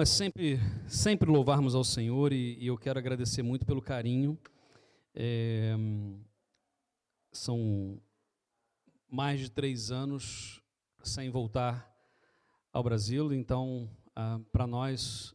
[0.00, 0.58] É sempre,
[0.88, 4.38] sempre louvarmos ao Senhor e, e eu quero agradecer muito pelo carinho.
[5.14, 5.76] É,
[7.30, 8.00] são
[9.10, 10.62] mais de três anos
[11.02, 11.86] sem voltar
[12.72, 15.34] ao Brasil, então ah, para nós,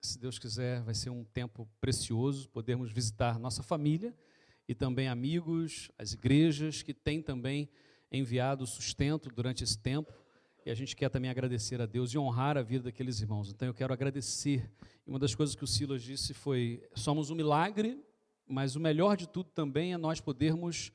[0.00, 4.14] se Deus quiser, vai ser um tempo precioso podermos visitar nossa família
[4.68, 7.68] e também amigos, as igrejas que têm também
[8.12, 10.12] enviado sustento durante esse tempo.
[10.66, 13.52] E a gente quer também agradecer a Deus e honrar a vida daqueles irmãos.
[13.52, 14.68] Então eu quero agradecer.
[15.06, 18.04] E uma das coisas que o Silas disse foi: somos um milagre,
[18.44, 20.90] mas o melhor de tudo também é nós podermos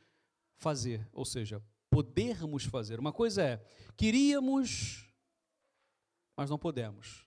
[0.58, 3.00] fazer, ou seja, podermos fazer.
[3.00, 5.08] Uma coisa é, queríamos,
[6.36, 7.26] mas não podemos.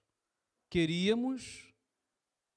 [0.68, 1.72] Queríamos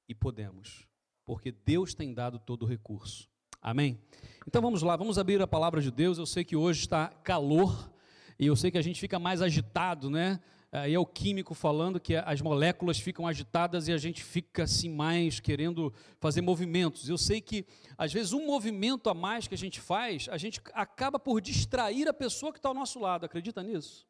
[0.10, 0.86] e podemos,
[1.24, 3.30] porque Deus tem dado todo o recurso.
[3.62, 3.98] Amém?
[4.46, 6.18] Então vamos lá, vamos abrir a palavra de Deus.
[6.18, 7.90] Eu sei que hoje está calor
[8.40, 10.40] e eu sei que a gente fica mais agitado, né?
[10.72, 14.90] Aí é o químico falando que as moléculas ficam agitadas e a gente fica assim
[14.90, 17.08] mais querendo fazer movimentos.
[17.08, 17.66] Eu sei que
[17.98, 22.08] às vezes um movimento a mais que a gente faz, a gente acaba por distrair
[22.08, 23.26] a pessoa que está ao nosso lado.
[23.26, 24.06] Acredita nisso?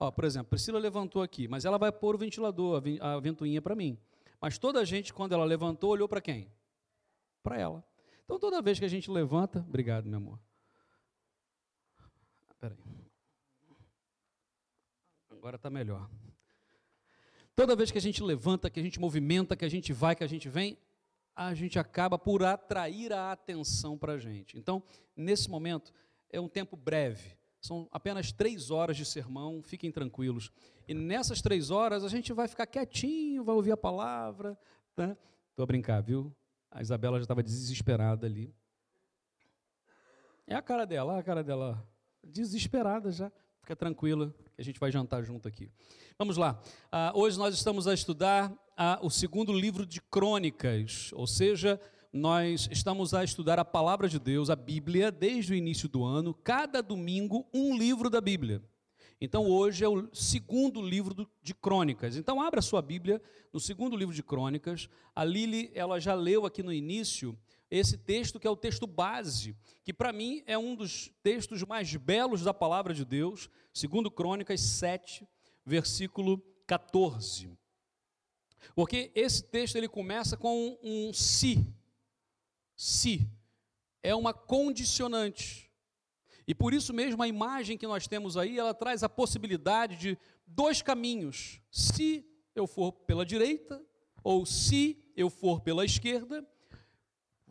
[0.00, 3.74] Ó, por exemplo, Priscila levantou aqui, mas ela vai pôr o ventilador, a ventoinha para
[3.74, 3.98] mim.
[4.40, 6.50] Mas toda a gente, quando ela levantou, olhou para quem?
[7.42, 7.84] Para ela.
[8.24, 10.40] Então toda vez que a gente levanta, obrigado, meu amor.
[12.60, 12.97] Peraí.
[15.38, 16.10] Agora está melhor.
[17.54, 20.24] Toda vez que a gente levanta, que a gente movimenta, que a gente vai, que
[20.24, 20.76] a gente vem,
[21.34, 24.58] a gente acaba por atrair a atenção para a gente.
[24.58, 24.82] Então,
[25.16, 25.92] nesse momento,
[26.28, 27.36] é um tempo breve.
[27.60, 30.50] São apenas três horas de sermão, fiquem tranquilos.
[30.88, 34.58] E nessas três horas a gente vai ficar quietinho, vai ouvir a palavra.
[34.96, 35.16] Né?
[35.50, 36.34] Estou a brincar, viu?
[36.68, 38.52] A Isabela já estava desesperada ali.
[40.48, 41.86] É a cara dela, a cara dela.
[42.24, 43.30] Desesperada já.
[43.60, 45.70] Fica tranquila, a gente vai jantar junto aqui.
[46.18, 46.60] Vamos lá.
[46.86, 51.80] Uh, hoje nós estamos a estudar uh, o segundo livro de Crônicas, ou seja,
[52.12, 56.34] nós estamos a estudar a palavra de Deus, a Bíblia, desde o início do ano,
[56.34, 58.60] cada domingo, um livro da Bíblia.
[59.20, 62.16] Então hoje é o segundo livro de Crônicas.
[62.16, 64.88] Então abra sua Bíblia no segundo livro de Crônicas.
[65.14, 67.36] A Lili, ela já leu aqui no início
[67.70, 71.94] esse texto que é o texto base, que para mim é um dos textos mais
[71.96, 75.26] belos da palavra de Deus, segundo Crônicas 7,
[75.64, 77.50] versículo 14.
[78.74, 81.66] Porque esse texto ele começa com um se.
[82.74, 83.28] Se
[84.02, 85.70] é uma condicionante.
[86.46, 90.18] E por isso mesmo a imagem que nós temos aí, ela traz a possibilidade de
[90.46, 91.60] dois caminhos.
[91.70, 92.24] Se
[92.54, 93.82] eu for pela direita
[94.24, 96.46] ou se eu for pela esquerda,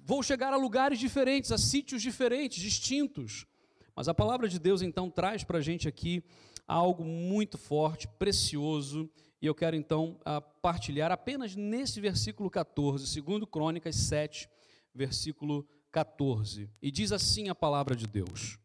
[0.07, 3.45] vou chegar a lugares diferentes, a sítios diferentes, distintos.
[3.94, 6.23] Mas a palavra de Deus então traz para a gente aqui
[6.66, 9.09] algo muito forte, precioso,
[9.41, 10.17] e eu quero então
[10.62, 14.50] partilhar apenas nesse versículo 14, segundo Crônicas 7,
[14.96, 16.69] versículo 14.
[16.81, 18.57] E diz assim a palavra de Deus: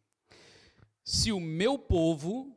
[1.02, 2.56] Se o meu povo,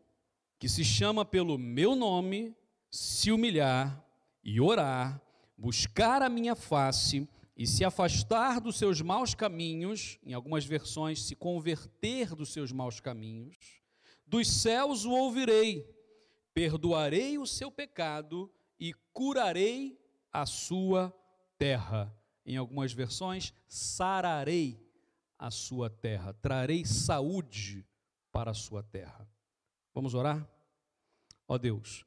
[0.60, 2.56] que se chama pelo meu nome,
[2.92, 4.06] se humilhar
[4.44, 5.20] e orar,
[5.58, 11.36] buscar a minha face e se afastar dos seus maus caminhos, em algumas versões, se
[11.36, 13.82] converter dos seus maus caminhos,
[14.26, 15.88] dos céus o ouvirei,
[16.54, 19.98] perdoarei o seu pecado e curarei
[20.32, 21.16] a sua
[21.58, 22.14] terra.
[22.46, 24.80] Em algumas versões, sararei
[25.38, 27.86] a sua terra, trarei saúde
[28.32, 29.28] para a sua terra.
[29.94, 30.48] Vamos orar?
[31.48, 32.06] Ó Deus,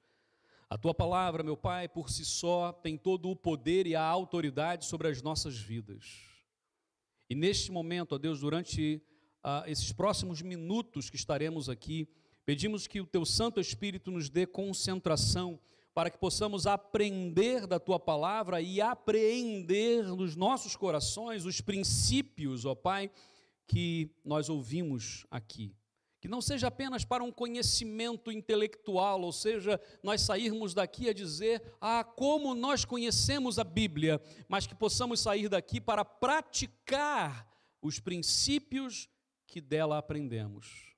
[0.71, 4.85] a tua palavra, meu Pai, por si só tem todo o poder e a autoridade
[4.85, 6.29] sobre as nossas vidas.
[7.31, 9.03] E neste momento, ó Deus, durante
[9.43, 12.07] uh, esses próximos minutos que estaremos aqui,
[12.45, 15.59] pedimos que o teu Santo Espírito nos dê concentração
[15.95, 22.75] para que possamos aprender da tua palavra e apreender nos nossos corações os princípios, ó
[22.75, 23.11] Pai,
[23.67, 25.75] que nós ouvimos aqui.
[26.21, 31.63] Que não seja apenas para um conhecimento intelectual, ou seja, nós sairmos daqui a dizer,
[31.81, 37.49] ah, como nós conhecemos a Bíblia, mas que possamos sair daqui para praticar
[37.81, 39.09] os princípios
[39.47, 40.95] que dela aprendemos.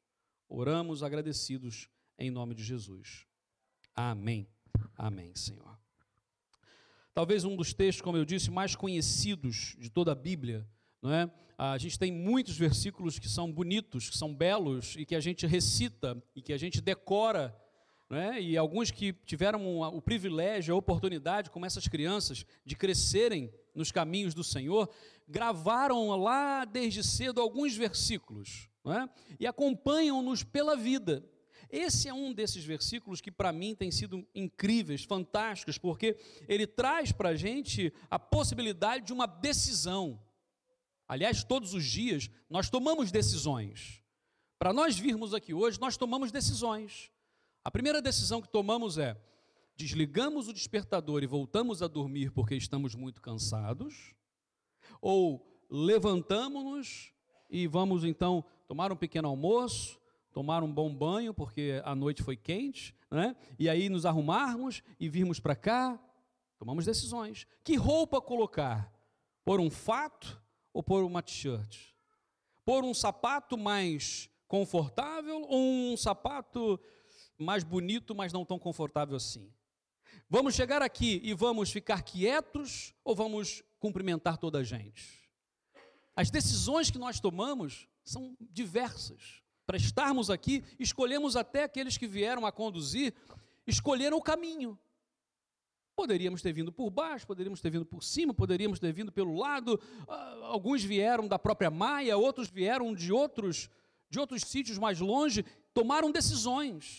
[0.49, 1.88] Oramos agradecidos
[2.19, 3.26] em nome de Jesus.
[3.94, 4.49] Amém.
[4.96, 5.78] Amém, Senhor.
[7.12, 10.66] Talvez um dos textos, como eu disse, mais conhecidos de toda a Bíblia
[11.02, 11.31] não é?
[11.62, 15.46] A gente tem muitos versículos que são bonitos, que são belos e que a gente
[15.46, 17.54] recita e que a gente decora.
[18.08, 18.40] Não é?
[18.40, 24.32] E alguns que tiveram o privilégio, a oportunidade, como essas crianças, de crescerem nos caminhos
[24.32, 24.88] do Senhor,
[25.28, 29.08] gravaram lá desde cedo alguns versículos não é?
[29.38, 31.22] e acompanham-nos pela vida.
[31.68, 36.16] Esse é um desses versículos que para mim tem sido incríveis, fantásticos, porque
[36.48, 40.18] ele traz para a gente a possibilidade de uma decisão.
[41.10, 44.00] Aliás, todos os dias nós tomamos decisões.
[44.56, 47.10] Para nós virmos aqui hoje, nós tomamos decisões.
[47.64, 49.20] A primeira decisão que tomamos é:
[49.76, 54.14] desligamos o despertador e voltamos a dormir porque estamos muito cansados,
[55.00, 57.12] ou levantamos-nos
[57.50, 59.98] e vamos então tomar um pequeno almoço,
[60.32, 63.34] tomar um bom banho, porque a noite foi quente, né?
[63.58, 66.00] e aí nos arrumarmos e virmos para cá,
[66.56, 67.48] tomamos decisões.
[67.64, 68.94] Que roupa colocar?
[69.44, 70.40] Por um fato
[70.72, 71.94] ou por uma t-shirt?
[72.64, 76.78] Por um sapato mais confortável ou um sapato
[77.38, 79.52] mais bonito, mas não tão confortável assim?
[80.28, 85.28] Vamos chegar aqui e vamos ficar quietos ou vamos cumprimentar toda a gente?
[86.14, 89.43] As decisões que nós tomamos são diversas.
[89.66, 93.14] Para estarmos aqui, escolhemos até aqueles que vieram a conduzir,
[93.66, 94.78] escolheram o caminho.
[96.00, 99.79] Poderíamos ter vindo por baixo, poderíamos ter vindo por cima, poderíamos ter vindo pelo lado.
[100.08, 103.69] Ah, alguns vieram da própria Maia, outros vieram de outros
[104.08, 105.44] de outros sítios mais longe,
[105.75, 106.97] tomaram decisões.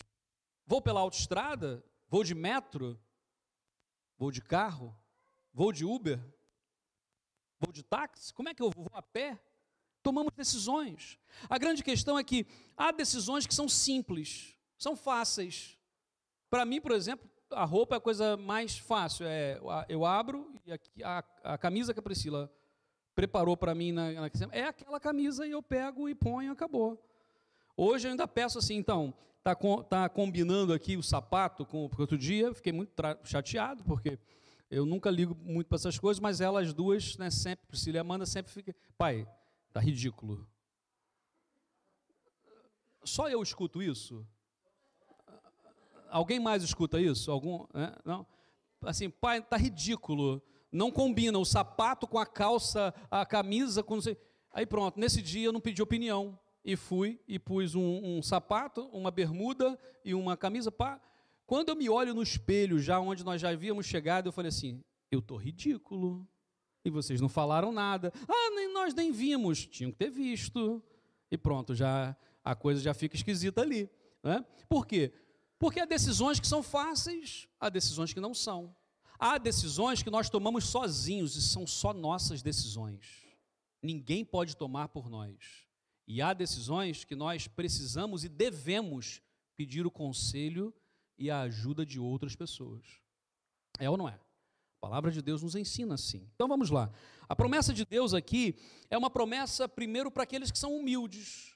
[0.64, 2.96] Vou pela autoestrada, vou de metro,
[4.16, 4.96] vou de carro,
[5.52, 6.20] vou de Uber,
[7.58, 9.36] vou de táxi, como é que eu vou a pé?
[10.00, 11.18] tomamos decisões.
[11.48, 12.46] A grande questão é que
[12.76, 15.76] há decisões que são simples, são fáceis.
[16.48, 19.26] Para mim, por exemplo, a roupa é a coisa mais fácil.
[19.26, 22.52] É, eu abro e a, a, a camisa que a Priscila
[23.14, 27.02] preparou para mim na, na, é aquela camisa e eu pego e ponho, acabou.
[27.76, 32.02] Hoje eu ainda peço assim, então, tá, com, tá combinando aqui o sapato com porque
[32.02, 32.92] outro dia fiquei muito
[33.24, 34.18] chateado porque
[34.70, 38.24] eu nunca ligo muito para essas coisas, mas elas duas, né, sempre Priscila e Amanda
[38.24, 39.26] sempre ficam, pai,
[39.72, 40.46] Está ridículo.
[43.02, 44.26] Só eu escuto isso?
[46.12, 47.30] Alguém mais escuta isso?
[47.30, 47.64] Algum?
[47.72, 47.90] Né?
[48.04, 48.26] Não?
[48.82, 50.42] Assim, pai, está ridículo.
[50.70, 53.98] Não combina o sapato com a calça, a camisa com.
[54.52, 56.38] Aí pronto, nesse dia eu não pedi opinião.
[56.64, 60.70] E fui e pus um, um sapato, uma bermuda e uma camisa.
[60.70, 61.00] Pá.
[61.46, 64.84] Quando eu me olho no espelho, já onde nós já havíamos chegado, eu falei assim:
[65.10, 66.28] eu estou ridículo.
[66.84, 68.12] E vocês não falaram nada.
[68.28, 69.66] Ah, nem nós nem vimos.
[69.66, 70.82] Tinham que ter visto.
[71.30, 73.88] E pronto, já a coisa já fica esquisita ali.
[74.22, 74.44] Né?
[74.68, 75.12] Por quê?
[75.62, 78.74] Porque há decisões que são fáceis, há decisões que não são.
[79.16, 83.24] Há decisões que nós tomamos sozinhos e são só nossas decisões.
[83.80, 85.68] Ninguém pode tomar por nós.
[86.04, 89.22] E há decisões que nós precisamos e devemos
[89.56, 90.74] pedir o conselho
[91.16, 92.84] e a ajuda de outras pessoas.
[93.78, 94.14] É ou não é?
[94.14, 96.28] A palavra de Deus nos ensina assim.
[96.34, 96.90] Então vamos lá.
[97.28, 98.58] A promessa de Deus aqui
[98.90, 101.54] é uma promessa, primeiro, para aqueles que são humildes.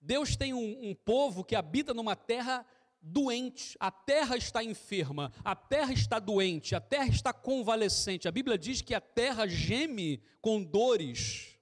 [0.00, 2.64] Deus tem um, um povo que habita numa terra
[3.00, 8.28] doente, a terra está enferma, a terra está doente, a terra está convalescente.
[8.28, 11.58] A Bíblia diz que a terra geme com dores.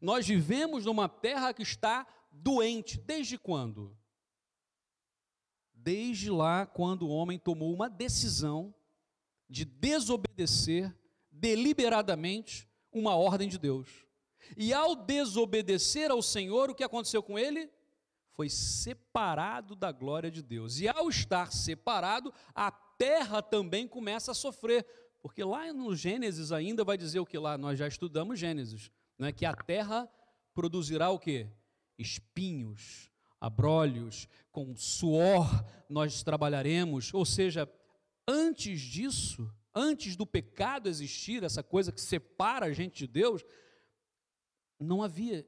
[0.00, 2.98] Nós vivemos numa terra que está doente.
[2.98, 3.96] Desde quando?
[5.72, 8.74] Desde lá, quando o homem tomou uma decisão
[9.48, 10.94] de desobedecer
[11.30, 13.88] deliberadamente uma ordem de Deus.
[14.56, 17.70] E ao desobedecer ao Senhor, o que aconteceu com ele?
[18.38, 20.78] Foi separado da glória de Deus.
[20.78, 24.86] E ao estar separado, a terra também começa a sofrer.
[25.20, 29.32] Porque lá no Gênesis ainda vai dizer o que lá, nós já estudamos Gênesis, né?
[29.32, 30.08] que a terra
[30.54, 31.48] produzirá o que?
[31.98, 35.44] Espinhos, abrolhos, com suor
[35.90, 37.68] nós trabalharemos, ou seja,
[38.30, 43.42] Antes disso, antes do pecado existir, essa coisa que separa a gente de Deus,
[44.78, 45.46] não havia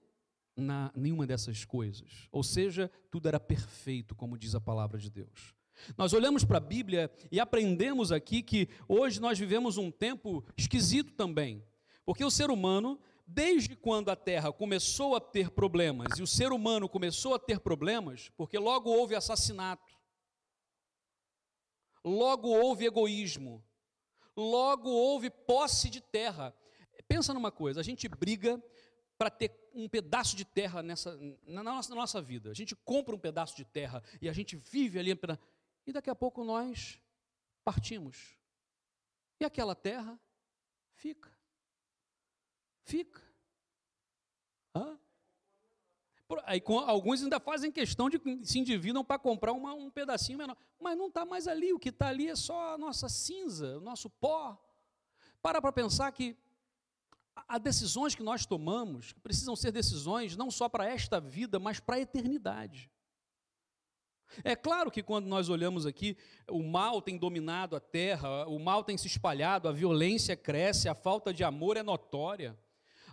[0.61, 2.29] na, nenhuma dessas coisas.
[2.31, 5.55] Ou seja, tudo era perfeito, como diz a palavra de Deus.
[5.97, 11.13] Nós olhamos para a Bíblia e aprendemos aqui que hoje nós vivemos um tempo esquisito
[11.15, 11.65] também,
[12.05, 16.53] porque o ser humano, desde quando a terra começou a ter problemas, e o ser
[16.53, 19.99] humano começou a ter problemas, porque logo houve assassinato,
[22.05, 23.65] logo houve egoísmo,
[24.37, 26.55] logo houve posse de terra.
[27.09, 28.63] Pensa numa coisa, a gente briga
[29.21, 31.15] para ter um pedaço de terra nessa,
[31.47, 32.51] na, nossa, na nossa vida.
[32.51, 35.11] A gente compra um pedaço de terra e a gente vive ali,
[35.87, 36.99] e daqui a pouco nós
[37.63, 38.39] partimos.
[39.39, 40.19] E aquela terra
[40.95, 41.31] fica.
[42.83, 43.21] Fica.
[44.75, 44.99] Hã?
[46.47, 50.57] Aí, alguns ainda fazem questão de se endividam para comprar uma, um pedacinho menor.
[50.81, 51.75] Mas não está mais ali.
[51.75, 54.59] O que está ali é só a nossa cinza, o nosso pó.
[55.43, 56.35] Para para pensar que
[57.49, 61.81] há decisões que nós tomamos, que precisam ser decisões não só para esta vida, mas
[61.81, 62.91] para a eternidade.
[64.45, 66.17] É claro que quando nós olhamos aqui,
[66.49, 70.95] o mal tem dominado a terra, o mal tem se espalhado, a violência cresce, a
[70.95, 72.57] falta de amor é notória.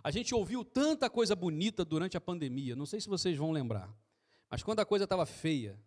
[0.02, 3.92] A gente ouviu tanta coisa bonita durante a pandemia, não sei se vocês vão lembrar,
[4.48, 5.78] mas quando a coisa estava feia,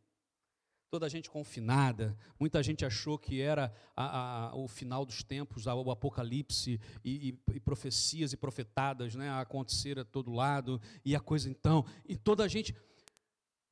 [0.91, 5.65] toda a gente confinada, muita gente achou que era a, a, o final dos tempos,
[5.65, 11.15] o apocalipse e, e, e, profecias e profetadas né, a acontecer a todo lado, e
[11.15, 12.75] a coisa então, e toda a gente,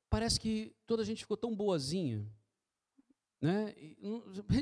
[0.09, 2.25] parece que toda a gente ficou tão boazinha,
[3.41, 3.75] né?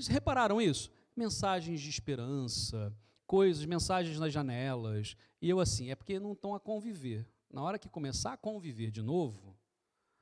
[0.09, 0.89] Repararam isso?
[1.15, 2.91] Mensagens de esperança,
[3.27, 7.27] coisas, mensagens nas janelas, e eu assim, é porque não estão a conviver.
[7.51, 9.56] Na hora que começar a conviver de novo,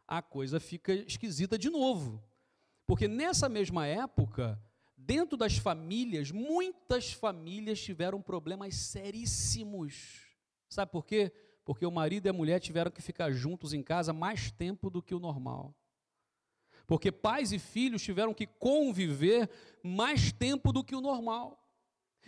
[0.08, 2.24] a coisa fica esquisita de novo.
[2.86, 4.62] Porque nessa mesma época,
[4.96, 10.26] dentro das famílias, muitas famílias tiveram problemas seríssimos.
[10.70, 11.32] Sabe por quê?
[11.64, 15.02] Porque o marido e a mulher tiveram que ficar juntos em casa mais tempo do
[15.02, 15.76] que o normal.
[16.86, 19.50] Porque pais e filhos tiveram que conviver
[19.82, 21.60] mais tempo do que o normal.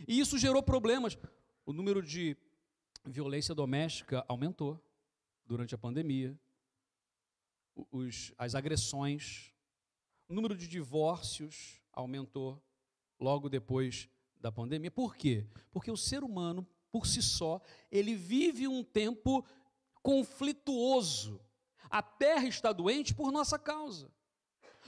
[0.08, 1.16] E isso gerou problemas.
[1.64, 2.36] O número de
[3.06, 4.84] violência doméstica aumentou
[5.46, 6.38] durante a pandemia
[7.92, 9.52] os, as agressões,
[10.28, 12.62] o número de divórcios aumentou
[13.20, 14.92] logo depois da pandemia.
[14.92, 15.48] Por quê?
[15.72, 19.46] Porque o ser humano, por si só, ele vive um tempo
[20.02, 21.42] conflituoso.
[21.90, 24.12] A terra está doente por nossa causa.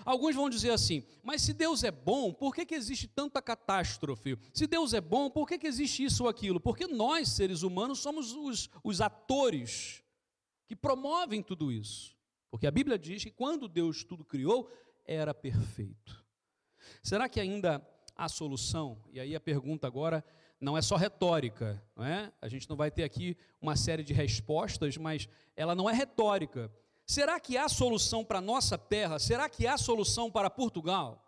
[0.05, 4.37] Alguns vão dizer assim, mas se Deus é bom, por que, que existe tanta catástrofe?
[4.53, 6.59] Se Deus é bom, por que, que existe isso ou aquilo?
[6.59, 10.03] Porque nós, seres humanos, somos os, os atores
[10.67, 12.18] que promovem tudo isso.
[12.49, 14.69] Porque a Bíblia diz que quando Deus tudo criou,
[15.05, 16.25] era perfeito.
[17.03, 19.01] Será que ainda há solução?
[19.11, 20.23] E aí a pergunta agora
[20.59, 22.33] não é só retórica, não é?
[22.41, 26.71] A gente não vai ter aqui uma série de respostas, mas ela não é retórica.
[27.05, 29.17] Será que há solução para a nossa terra?
[29.19, 31.25] Será que há solução para Portugal?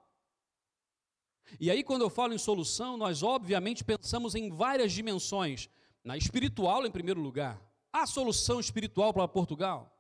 [1.60, 5.70] E aí, quando eu falo em solução, nós obviamente pensamos em várias dimensões.
[6.04, 7.62] Na espiritual, em primeiro lugar.
[7.92, 9.92] Há solução espiritual para Portugal?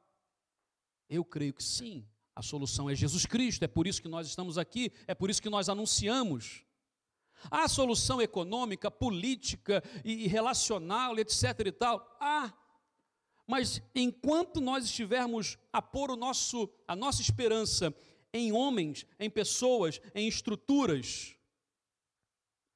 [1.12, 2.08] Eu creio que sim.
[2.34, 5.42] A solução é Jesus Cristo, é por isso que nós estamos aqui, é por isso
[5.42, 6.64] que nós anunciamos.
[7.50, 12.18] Há solução econômica, política e relacional, etc e tal?
[12.18, 12.54] Há.
[13.46, 17.94] Mas enquanto nós estivermos a pôr o nosso, a nossa esperança
[18.34, 21.36] em homens, em pessoas, em estruturas,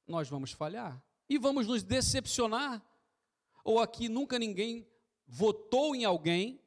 [0.06, 2.84] nós vamos falhar e vamos nos decepcionar.
[3.64, 4.86] Ou aqui nunca ninguém
[5.26, 6.60] votou em alguém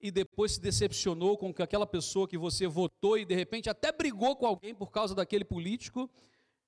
[0.00, 4.34] e depois se decepcionou com aquela pessoa que você votou e de repente até brigou
[4.34, 6.10] com alguém por causa daquele político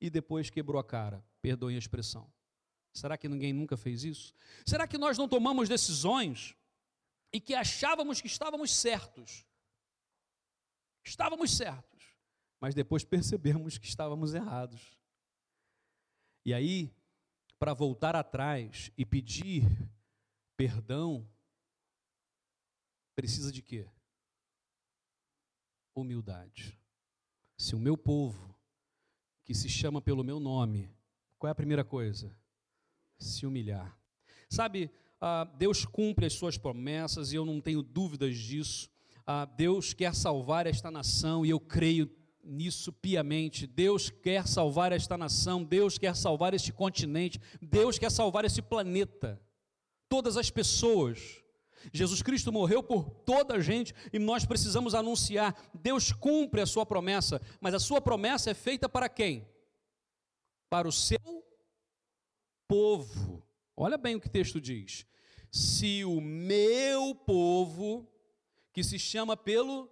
[0.01, 1.25] e depois quebrou a cara.
[1.41, 2.31] Perdoem a expressão.
[2.93, 4.35] Será que ninguém nunca fez isso?
[4.67, 6.55] Será que nós não tomamos decisões
[7.33, 9.47] e que achávamos que estávamos certos?
[11.05, 12.15] Estávamos certos,
[12.61, 14.99] mas depois percebemos que estávamos errados.
[16.45, 16.93] E aí,
[17.59, 19.65] para voltar atrás e pedir
[20.57, 21.27] perdão,
[23.15, 23.89] precisa de quê?
[25.95, 26.79] Humildade.
[27.57, 28.55] Se o meu povo,
[29.45, 30.91] que se chama pelo meu nome,
[31.39, 32.35] qual é a primeira coisa?
[33.19, 33.99] Se humilhar.
[34.49, 34.91] Sabe,
[35.21, 38.91] ah, Deus cumpre as suas promessas e eu não tenho dúvidas disso.
[39.27, 42.11] Ah, Deus quer salvar esta nação e eu creio
[42.43, 43.67] nisso piamente.
[43.67, 49.41] Deus quer salvar esta nação, Deus quer salvar este continente, Deus quer salvar esse planeta,
[50.09, 51.42] todas as pessoas.
[51.93, 55.57] Jesus Cristo morreu por toda a gente e nós precisamos anunciar.
[55.73, 59.49] Deus cumpre a sua promessa, mas a sua promessa é feita para quem?
[60.69, 61.19] Para o seu
[62.69, 63.47] povo.
[63.77, 65.07] Olha bem o que o texto diz.
[65.51, 68.09] Se o meu povo,
[68.73, 69.91] que se chama pelo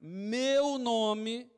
[0.00, 1.50] meu nome,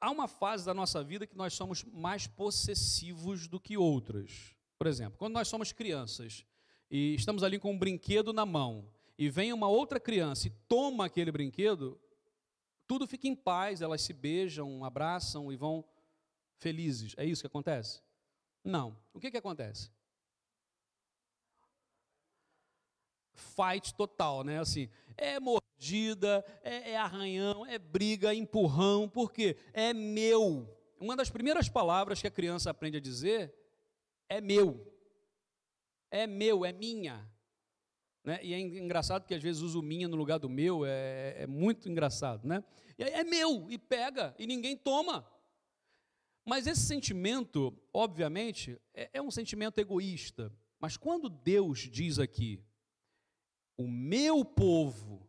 [0.00, 4.54] há uma fase da nossa vida que nós somos mais possessivos do que outras.
[4.76, 6.44] Por exemplo, quando nós somos crianças,
[6.92, 11.06] e estamos ali com um brinquedo na mão, e vem uma outra criança e toma
[11.06, 11.98] aquele brinquedo,
[12.86, 15.82] tudo fica em paz, elas se beijam, abraçam e vão
[16.58, 17.14] felizes.
[17.16, 18.02] É isso que acontece?
[18.62, 18.94] Não.
[19.14, 19.90] O que, que acontece?
[23.32, 24.58] Fight total, né?
[24.58, 30.68] Assim, é mordida, é, é arranhão, é briga, é empurrão, porque é meu.
[31.00, 33.54] Uma das primeiras palavras que a criança aprende a dizer
[34.28, 34.91] é meu
[36.12, 37.26] é meu, é minha.
[38.22, 38.38] Né?
[38.44, 41.88] E é engraçado que às vezes uso minha no lugar do meu, é, é muito
[41.88, 42.62] engraçado, né?
[42.96, 45.26] E é meu, e pega, e ninguém toma.
[46.44, 50.52] Mas esse sentimento, obviamente, é, é um sentimento egoísta.
[50.78, 52.60] Mas quando Deus diz aqui,
[53.76, 55.28] o meu povo,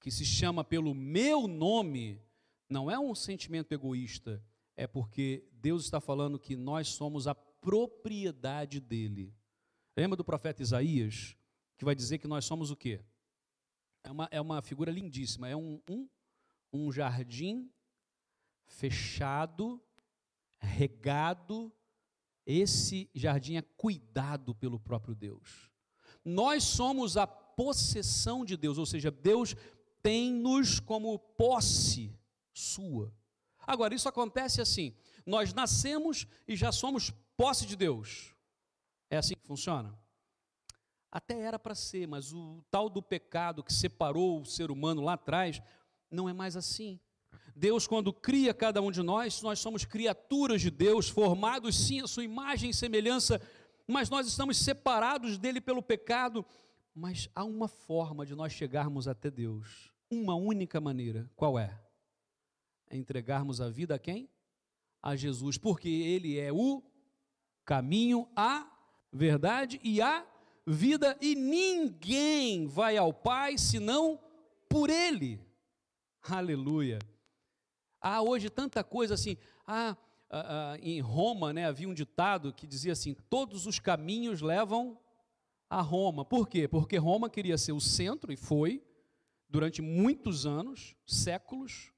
[0.00, 2.20] que se chama pelo meu nome,
[2.68, 4.42] não é um sentimento egoísta,
[4.76, 9.32] é porque Deus está falando que nós somos a propriedade dele.
[9.96, 11.36] Lembra do profeta Isaías,
[11.76, 13.00] que vai dizer que nós somos o quê?
[14.02, 16.08] É uma, é uma figura lindíssima, é um, um,
[16.72, 17.70] um jardim
[18.66, 19.80] fechado,
[20.58, 21.72] regado,
[22.46, 25.70] esse jardim é cuidado pelo próprio Deus.
[26.24, 29.54] Nós somos a possessão de Deus, ou seja, Deus
[30.02, 32.18] tem-nos como posse
[32.52, 33.14] sua.
[33.66, 34.94] Agora, isso acontece assim:
[35.24, 38.34] nós nascemos e já somos posse de Deus.
[39.12, 39.94] É assim que funciona?
[41.10, 45.12] Até era para ser, mas o tal do pecado que separou o ser humano lá
[45.12, 45.60] atrás
[46.10, 46.98] não é mais assim.
[47.54, 52.06] Deus, quando cria cada um de nós, nós somos criaturas de Deus, formados sim a
[52.06, 53.38] sua imagem e semelhança,
[53.86, 56.42] mas nós estamos separados dele pelo pecado.
[56.94, 61.30] Mas há uma forma de nós chegarmos até Deus, uma única maneira.
[61.36, 61.78] Qual é?
[62.88, 64.26] É entregarmos a vida a quem?
[65.02, 66.82] A Jesus, porque Ele é o
[67.62, 68.71] caminho, a
[69.12, 70.24] verdade e a
[70.66, 74.18] vida, e ninguém vai ao Pai senão
[74.68, 75.40] por Ele.
[76.22, 76.98] Aleluia.
[78.00, 79.36] Há hoje tanta coisa assim.
[79.66, 79.96] Ah,
[80.30, 84.98] ah, ah, em Roma, né, havia um ditado que dizia assim: todos os caminhos levam
[85.68, 86.24] a Roma.
[86.24, 86.66] Por quê?
[86.66, 88.82] Porque Roma queria ser o centro e foi
[89.48, 91.92] durante muitos anos, séculos.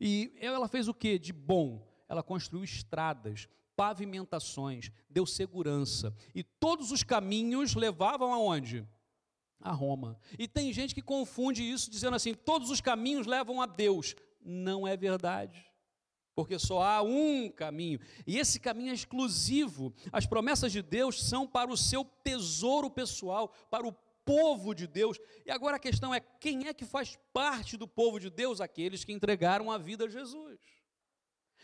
[0.00, 1.86] E ela fez o que de bom?
[2.08, 6.14] Ela construiu estradas, pavimentações, deu segurança.
[6.34, 8.86] E todos os caminhos levavam aonde?
[9.60, 10.18] A Roma.
[10.38, 14.14] E tem gente que confunde isso dizendo assim: todos os caminhos levam a Deus
[14.44, 15.64] não é verdade.
[16.34, 19.94] Porque só há um caminho, e esse caminho é exclusivo.
[20.12, 23.92] As promessas de Deus são para o seu tesouro pessoal, para o
[24.24, 25.18] povo de Deus.
[25.46, 28.60] E agora a questão é: quem é que faz parte do povo de Deus?
[28.60, 30.58] Aqueles que entregaram a vida a Jesus.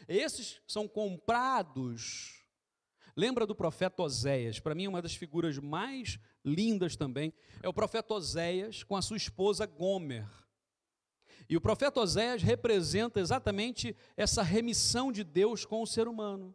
[0.09, 2.41] Esses são comprados.
[3.17, 4.61] Lembra do profeta Oséias?
[4.61, 7.33] Para mim, uma das figuras mais lindas também
[7.63, 10.27] é o profeta Oséias com a sua esposa Gomer.
[11.49, 16.55] E o profeta Oséias representa exatamente essa remissão de Deus com o ser humano.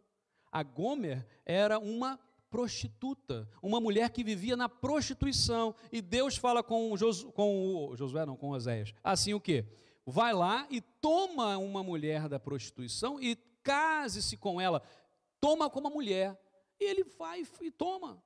[0.50, 5.74] A Gomer era uma prostituta, uma mulher que vivia na prostituição.
[5.92, 8.94] E Deus fala com, Josu, com o Josué, não, com Oséias.
[9.04, 9.66] Assim o quê?
[10.08, 14.80] Vai lá e toma uma mulher da prostituição e case-se com ela.
[15.40, 16.40] Toma como mulher.
[16.78, 18.22] E ele vai e toma.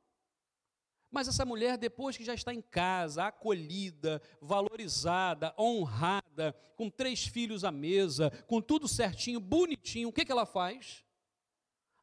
[1.11, 7.65] Mas essa mulher, depois que já está em casa, acolhida, valorizada, honrada, com três filhos
[7.65, 11.03] à mesa, com tudo certinho, bonitinho, o que, que ela faz?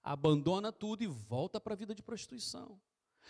[0.04, 2.82] Abandona tudo e volta para a vida de prostituição.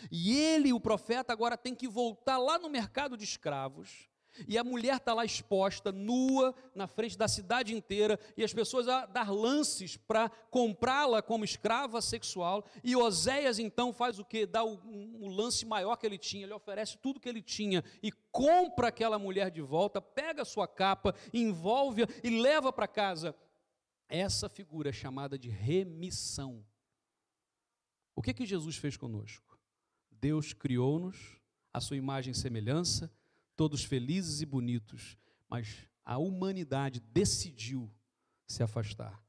[0.09, 4.07] E ele, o profeta, agora tem que voltar lá no mercado de escravos
[4.47, 8.87] e a mulher está lá exposta, nua, na frente da cidade inteira, e as pessoas
[8.87, 12.65] a dar lances para comprá-la como escrava sexual.
[12.83, 14.45] E Oséias então faz o que?
[14.45, 17.83] Dá o, um, o lance maior que ele tinha, ele oferece tudo que ele tinha
[18.03, 23.35] e compra aquela mulher de volta, pega a sua capa, envolve-a e leva para casa.
[24.09, 26.65] Essa figura é chamada de remissão.
[28.15, 29.59] O que, que Jesus fez conosco?
[30.09, 31.39] Deus criou-nos,
[31.73, 33.11] a sua imagem e semelhança,
[33.57, 35.17] todos felizes e bonitos,
[35.49, 37.91] mas a humanidade decidiu
[38.45, 39.21] se afastar.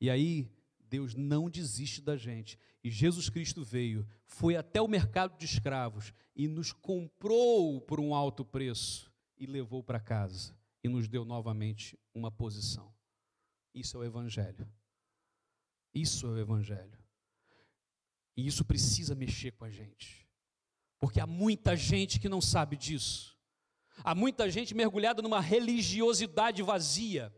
[0.00, 2.58] E aí Deus não desiste da gente.
[2.82, 8.14] E Jesus Cristo veio, foi até o mercado de escravos e nos comprou por um
[8.14, 12.92] alto preço e levou para casa e nos deu novamente uma posição.
[13.74, 14.68] Isso é o Evangelho.
[15.94, 16.98] Isso é o Evangelho.
[18.36, 20.28] E isso precisa mexer com a gente.
[20.98, 23.33] Porque há muita gente que não sabe disso.
[24.02, 27.32] Há muita gente mergulhada numa religiosidade vazia.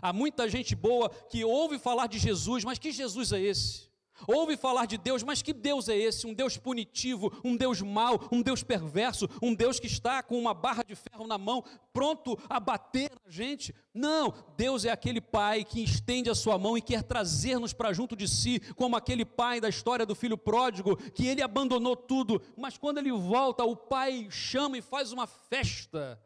[0.00, 3.89] Há muita gente boa que ouve falar de Jesus, mas que Jesus é esse?
[4.26, 6.26] Ouve falar de Deus, mas que Deus é esse?
[6.26, 10.54] Um Deus punitivo, um Deus mau, um Deus perverso, um Deus que está com uma
[10.54, 13.74] barra de ferro na mão, pronto a bater na gente?
[13.92, 18.16] Não, Deus é aquele Pai que estende a sua mão e quer trazer-nos para junto
[18.16, 22.76] de si, como aquele pai da história do filho pródigo, que ele abandonou tudo, mas
[22.78, 26.20] quando ele volta, o pai chama e faz uma festa.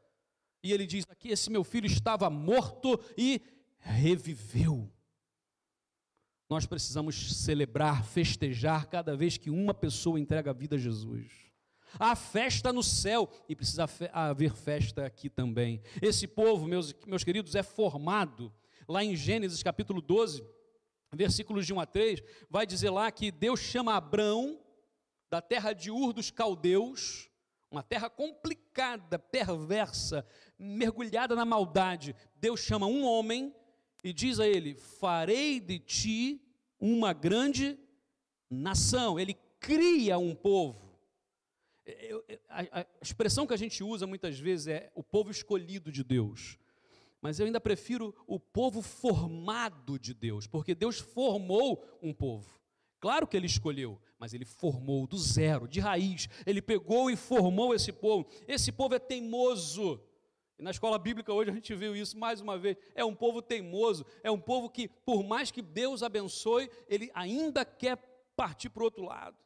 [0.62, 3.40] E ele diz: Aqui, esse meu filho estava morto e
[3.78, 4.90] reviveu.
[6.48, 11.32] Nós precisamos celebrar, festejar cada vez que uma pessoa entrega a vida a Jesus.
[11.98, 15.80] Há festa no céu e precisa haver festa aqui também.
[16.02, 18.52] Esse povo, meus, meus queridos, é formado
[18.88, 20.44] lá em Gênesis capítulo 12,
[21.12, 24.60] versículos de 1 a 3, vai dizer lá que Deus chama Abraão
[25.30, 27.30] da terra de Ur dos caldeus,
[27.70, 30.26] uma terra complicada, perversa,
[30.58, 32.14] mergulhada na maldade.
[32.36, 33.54] Deus chama um homem
[34.04, 36.40] e diz a ele: Farei de ti
[36.78, 37.78] uma grande
[38.50, 39.18] nação.
[39.18, 40.94] Ele cria um povo.
[42.48, 46.58] A, expressão que a gente usa muitas vezes é o povo escolhido de Deus.
[47.20, 52.60] Mas eu ainda prefiro o povo formado de Deus, porque Deus formou um povo.
[53.00, 56.28] Claro que ele escolheu, mas ele formou do zero, de raiz.
[56.44, 58.28] Ele pegou e formou esse povo.
[58.46, 60.02] Esse povo é teimoso.
[60.58, 62.76] E na escola bíblica hoje a gente viu isso mais uma vez.
[62.94, 67.64] É um povo teimoso, é um povo que, por mais que Deus abençoe, ele ainda
[67.64, 67.96] quer
[68.36, 69.36] partir para o outro lado.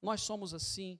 [0.00, 0.98] Nós somos assim.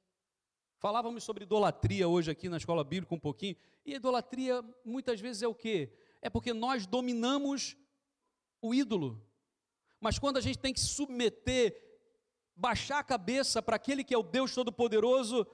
[0.79, 3.57] Falávamos sobre idolatria hoje aqui na escola bíblica um pouquinho.
[3.87, 5.92] E idolatria muitas vezes é o quê?
[6.20, 7.77] É porque nós dominamos
[8.61, 9.23] o ídolo.
[10.01, 11.75] Mas quando a gente tem que submeter,
[12.55, 15.47] baixar a cabeça para aquele que é o Deus Todo-Poderoso,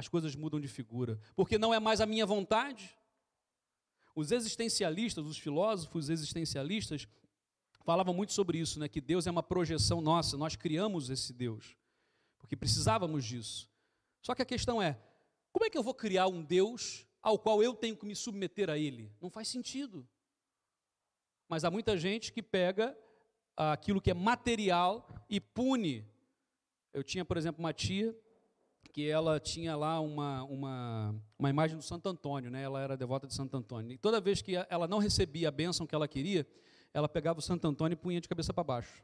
[0.00, 2.90] as coisas mudam de figura, porque não é mais a minha vontade.
[4.16, 7.06] Os existencialistas, os filósofos existencialistas,
[7.84, 8.88] falavam muito sobre isso, né?
[8.88, 11.76] que Deus é uma projeção nossa, nós criamos esse Deus,
[12.38, 13.70] porque precisávamos disso.
[14.22, 14.98] Só que a questão é:
[15.52, 18.70] como é que eu vou criar um Deus ao qual eu tenho que me submeter
[18.70, 19.12] a Ele?
[19.20, 20.08] Não faz sentido.
[21.46, 22.96] Mas há muita gente que pega
[23.54, 26.08] aquilo que é material e pune.
[26.90, 28.16] Eu tinha, por exemplo, uma tia
[28.92, 32.62] que ela tinha lá uma, uma, uma imagem do Santo Antônio, né?
[32.62, 33.92] ela era devota de Santo Antônio.
[33.92, 36.46] E toda vez que ela não recebia a bênção que ela queria,
[36.92, 39.02] ela pegava o Santo Antônio e punha de cabeça para baixo.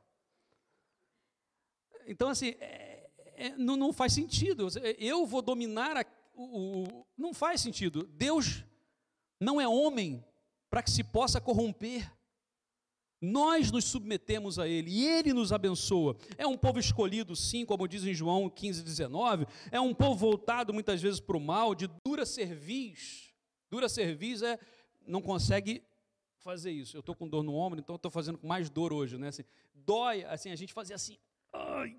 [2.07, 4.69] Então, assim, é, é, não, não, faz sentido.
[4.99, 7.07] Eu vou dominar a, o, o.
[7.17, 8.05] Não faz sentido.
[8.05, 8.65] Deus
[9.41, 10.25] não é homem
[10.71, 12.11] para que se possa corromper.
[13.27, 16.17] Nós nos submetemos a Ele e Ele nos abençoa.
[16.39, 19.47] É um povo escolhido, sim, como diz em João 15, 19.
[19.73, 23.35] É um povo voltado muitas vezes para o mal, de dura cerviz.
[23.69, 24.59] Dura cerviz é
[25.05, 25.83] não consegue
[26.39, 26.97] fazer isso.
[26.97, 29.29] Eu estou com dor no ombro, então estou fazendo com mais dor hoje, né?
[29.29, 29.43] Assim,
[29.75, 31.19] dói, assim, a gente fazia assim.
[31.53, 31.97] Ai.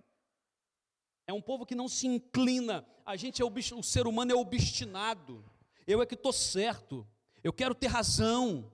[1.28, 2.88] É um povo que não se inclina.
[3.06, 5.44] A gente é o, o ser humano é obstinado.
[5.86, 7.06] Eu é que estou certo.
[7.44, 8.72] Eu quero ter razão.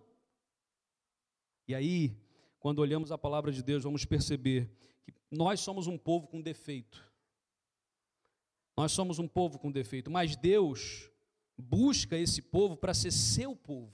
[1.68, 2.16] E aí,
[2.63, 4.71] quando olhamos a palavra de Deus, vamos perceber
[5.04, 7.12] que nós somos um povo com defeito.
[8.78, 11.12] Nós somos um povo com defeito, mas Deus
[11.58, 13.93] busca esse povo para ser seu povo.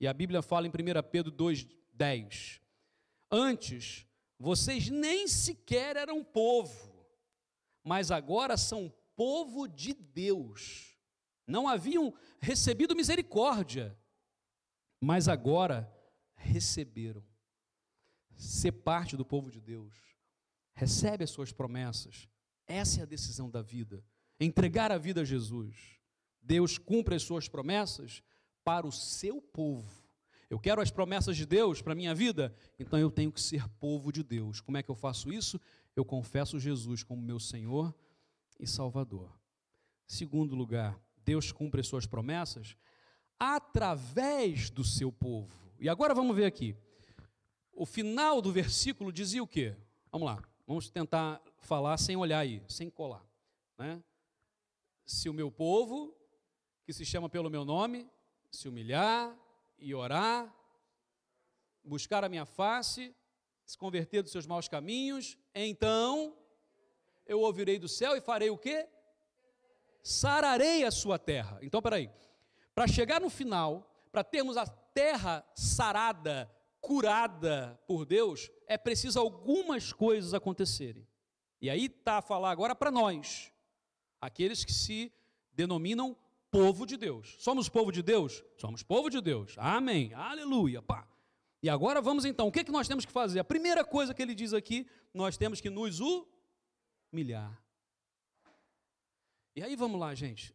[0.00, 0.72] E a Bíblia fala em 1
[1.12, 2.60] Pedro 2,10:
[3.30, 4.04] Antes,
[4.36, 7.06] vocês nem sequer eram povo,
[7.84, 10.98] mas agora são povo de Deus.
[11.46, 13.96] Não haviam recebido misericórdia,
[15.00, 15.88] mas agora
[16.34, 17.27] receberam.
[18.38, 19.92] Ser parte do povo de Deus.
[20.72, 22.28] Recebe as suas promessas.
[22.66, 24.02] Essa é a decisão da vida.
[24.40, 25.98] Entregar a vida a Jesus.
[26.40, 28.22] Deus cumpre as suas promessas
[28.64, 30.06] para o seu povo.
[30.48, 33.68] Eu quero as promessas de Deus para a minha vida, então eu tenho que ser
[33.80, 34.60] povo de Deus.
[34.60, 35.60] Como é que eu faço isso?
[35.94, 37.94] Eu confesso Jesus como meu Senhor
[38.58, 39.30] e Salvador.
[40.06, 42.76] Segundo lugar, Deus cumpre as suas promessas
[43.38, 45.54] através do seu povo.
[45.78, 46.74] E agora vamos ver aqui.
[47.78, 49.72] O final do versículo dizia o quê?
[50.10, 53.24] Vamos lá, vamos tentar falar sem olhar aí, sem colar.
[53.78, 54.02] Né?
[55.06, 56.12] Se o meu povo,
[56.84, 58.10] que se chama pelo meu nome,
[58.50, 59.32] se humilhar
[59.78, 60.52] e orar,
[61.84, 63.14] buscar a minha face,
[63.64, 66.36] se converter dos seus maus caminhos, então
[67.26, 68.88] eu ouvirei do céu e farei o quê?
[70.02, 71.60] Sararei a sua terra.
[71.62, 72.10] Então, peraí.
[72.74, 79.92] Para chegar no final, para termos a terra sarada, curada por Deus, é preciso algumas
[79.92, 81.06] coisas acontecerem.
[81.60, 83.52] E aí está a falar agora para nós,
[84.20, 85.12] aqueles que se
[85.52, 86.16] denominam
[86.50, 87.36] povo de Deus.
[87.38, 88.44] Somos povo de Deus?
[88.56, 89.54] Somos povo de Deus.
[89.58, 90.14] Amém.
[90.14, 90.80] Aleluia.
[90.80, 91.06] Pá.
[91.62, 93.40] E agora vamos então, o que, é que nós temos que fazer?
[93.40, 96.00] A primeira coisa que ele diz aqui, nós temos que nos
[97.10, 97.60] humilhar.
[99.56, 100.54] E aí vamos lá, gente.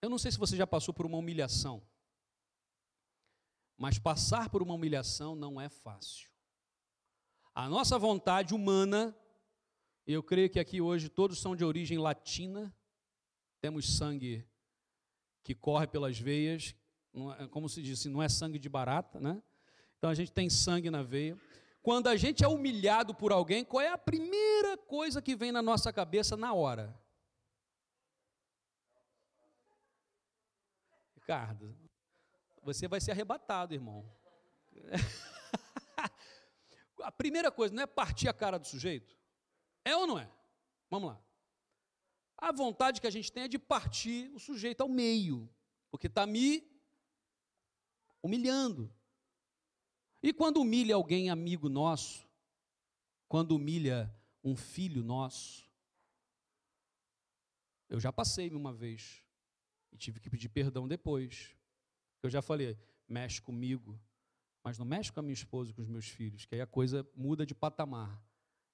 [0.00, 1.82] Eu não sei se você já passou por uma humilhação.
[3.80, 6.28] Mas passar por uma humilhação não é fácil.
[7.54, 9.16] A nossa vontade humana,
[10.06, 12.76] eu creio que aqui hoje todos são de origem latina,
[13.58, 14.46] temos sangue
[15.42, 16.76] que corre pelas veias,
[17.38, 19.42] é, como se diz, não é sangue de barata, né?
[19.96, 21.40] Então a gente tem sangue na veia.
[21.82, 25.62] Quando a gente é humilhado por alguém, qual é a primeira coisa que vem na
[25.62, 26.94] nossa cabeça na hora?
[31.14, 31.74] Ricardo,
[32.74, 34.04] você vai ser arrebatado, irmão.
[37.02, 39.16] a primeira coisa não é partir a cara do sujeito?
[39.84, 40.30] É ou não é?
[40.88, 41.22] Vamos lá.
[42.36, 45.48] a vontade que a gente tem é de partir o sujeito ao meio,
[45.90, 46.66] porque está me
[48.22, 48.92] humilhando.
[50.22, 52.28] E quando humilha alguém amigo nosso,
[53.28, 55.68] quando humilha um filho nosso,
[57.88, 59.24] eu já passei uma vez
[59.92, 61.56] e tive que pedir perdão depois.
[62.22, 62.78] Eu já falei,
[63.08, 63.98] mexe comigo,
[64.62, 66.66] mas não mexe com a minha esposa e com os meus filhos, que aí a
[66.66, 68.22] coisa muda de patamar.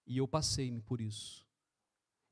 [0.06, 1.46] E eu passei-me por isso.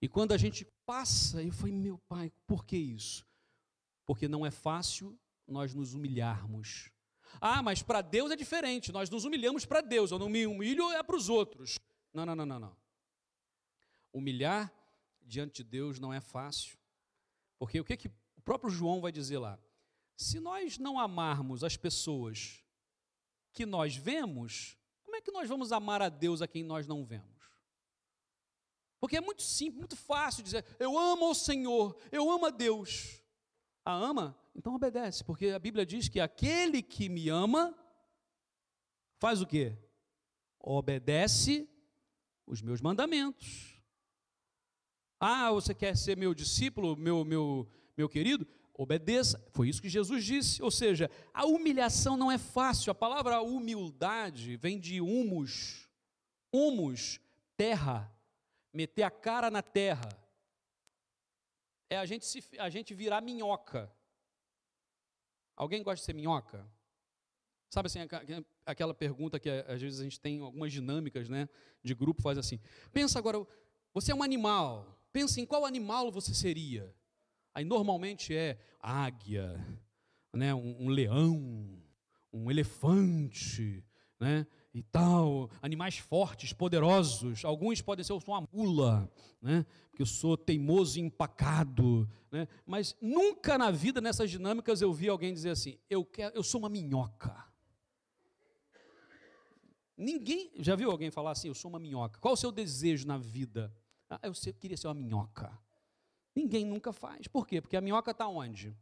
[0.01, 3.27] E quando a gente passa, eu falei, meu pai, por que isso?
[4.05, 6.91] Porque não é fácil nós nos humilharmos.
[7.41, 10.91] Ah, mas para Deus é diferente, nós nos humilhamos para Deus, eu não me humilho
[10.93, 11.79] é para os outros.
[12.13, 12.77] Não, não, não, não, não.
[14.13, 14.73] Humilhar
[15.23, 16.79] diante de Deus não é fácil.
[17.59, 19.59] Porque o que, que o próprio João vai dizer lá?
[20.17, 22.65] Se nós não amarmos as pessoas
[23.53, 27.05] que nós vemos, como é que nós vamos amar a Deus a quem nós não
[27.05, 27.35] vemos?
[29.01, 33.21] Porque é muito simples, muito fácil dizer, eu amo o Senhor, eu amo a Deus.
[33.85, 34.39] A ama?
[34.55, 37.77] Então obedece, porque a Bíblia diz que aquele que me ama
[39.21, 39.77] faz o quê?
[40.59, 41.69] Obedece
[42.47, 43.79] os meus mandamentos.
[45.21, 48.47] Ah, você quer ser meu discípulo, meu, meu, meu querido?
[48.77, 49.43] Obedeça.
[49.53, 50.63] Foi isso que Jesus disse.
[50.63, 52.91] Ou seja, a humilhação não é fácil.
[52.91, 55.89] A palavra humildade vem de humus.
[56.53, 57.21] Humus,
[57.57, 58.13] terra.
[58.73, 60.09] Meter a cara na terra.
[61.89, 63.93] É a gente, se, a gente virar minhoca.
[65.57, 66.69] Alguém gosta de ser minhoca?
[67.71, 68.01] Sabe assim,
[68.67, 71.49] aquela pergunta que às vezes a gente tem algumas dinâmicas né,
[71.83, 72.61] de grupo, faz assim.
[72.93, 73.45] Pensa agora,
[73.93, 75.01] você é um animal.
[75.13, 76.93] Pensa em qual animal você seria.
[77.55, 79.65] Aí normalmente é águia,
[80.33, 81.81] né, um, um leão,
[82.33, 83.85] um elefante,
[84.19, 87.45] né, e tal, animais fortes, poderosos.
[87.45, 89.09] Alguns podem ser, eu sou uma mula,
[89.41, 94.93] né, porque eu sou teimoso e empacado, né, mas nunca na vida, nessas dinâmicas, eu
[94.93, 97.45] vi alguém dizer assim, eu, quero, eu sou uma minhoca.
[99.97, 102.19] Ninguém, já viu alguém falar assim, eu sou uma minhoca?
[102.19, 103.73] Qual o seu desejo na vida?
[104.11, 105.57] Ah, eu queria ser uma minhoca.
[106.35, 107.29] Ninguém nunca faz.
[107.29, 107.61] Por quê?
[107.61, 108.75] Porque a minhoca está onde?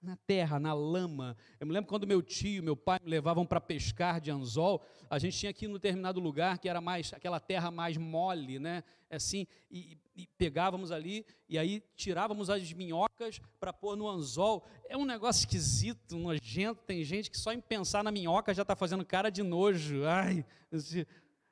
[0.00, 1.36] Na terra, na lama.
[1.58, 4.80] Eu me lembro quando meu tio, meu pai me levavam para pescar de anzol,
[5.10, 8.84] a gente tinha aqui no determinado lugar que era mais aquela terra mais mole, né?
[9.10, 14.64] Assim, e, e pegávamos ali e aí tirávamos as minhocas para pôr no anzol.
[14.88, 16.82] É um negócio esquisito, nojento.
[16.84, 20.04] Tem gente que só em pensar na minhoca já está fazendo cara de nojo.
[20.04, 20.44] Ai,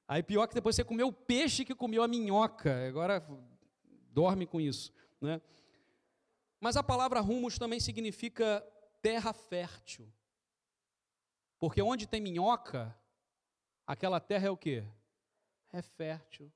[0.06, 2.86] aí pior que depois você comeu o peixe que comeu a minhoca.
[2.86, 3.24] Agora
[4.14, 4.92] dorme com isso.
[5.20, 5.42] Né?
[6.60, 8.64] Mas a palavra rumos também significa
[9.02, 10.10] terra fértil.
[11.58, 12.96] Porque onde tem minhoca,
[13.86, 14.84] aquela terra é o quê?
[15.72, 16.50] É fértil.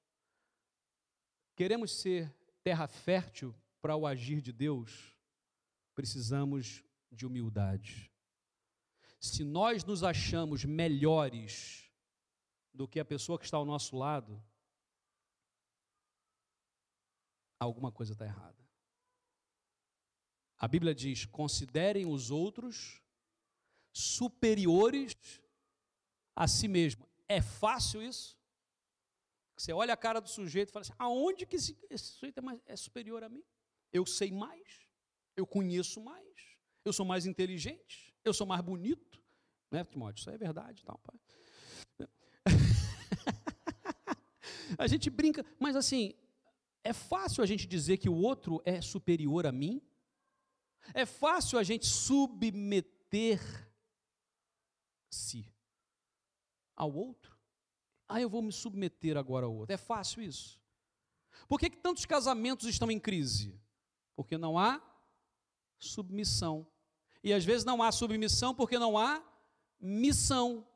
[1.57, 5.17] Queremos ser terra fértil para o agir de Deus,
[5.95, 8.13] precisamos de humildade.
[9.19, 11.91] Se nós nos achamos melhores
[12.73, 14.41] do que a pessoa que está ao nosso lado,
[17.59, 18.57] alguma coisa está errada.
[20.59, 23.01] A Bíblia diz: considerem os outros
[23.93, 25.15] superiores
[26.35, 27.07] a si mesmo.
[27.29, 28.37] É fácil isso?
[29.57, 32.41] Você olha a cara do sujeito e fala assim: aonde que esse, esse sujeito é,
[32.41, 33.43] mais, é superior a mim?
[33.93, 34.89] Eu sei mais,
[35.37, 39.21] eu conheço mais, eu sou mais inteligente, eu sou mais bonito.
[39.71, 40.21] Né, Timóteo?
[40.21, 41.21] Isso é verdade, tal, pai.
[44.79, 46.15] a gente brinca, mas assim,
[46.85, 49.83] é fácil a gente dizer que o outro é superior a mim?
[50.95, 53.69] É fácil a gente submeter-se
[56.75, 57.37] ao outro?
[58.09, 59.75] Ah, eu vou me submeter agora ao outro.
[59.75, 60.59] É fácil isso?
[61.47, 63.61] Por que, que tantos casamentos estão em crise?
[64.17, 64.83] Porque não há
[65.79, 66.67] submissão.
[67.23, 69.23] E às vezes não há submissão porque não há
[69.79, 70.67] missão.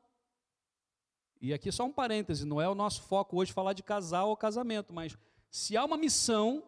[1.41, 4.37] E aqui só um parêntese, não é o nosso foco hoje falar de casal ou
[4.37, 5.17] casamento, mas
[5.53, 6.63] se há uma missão,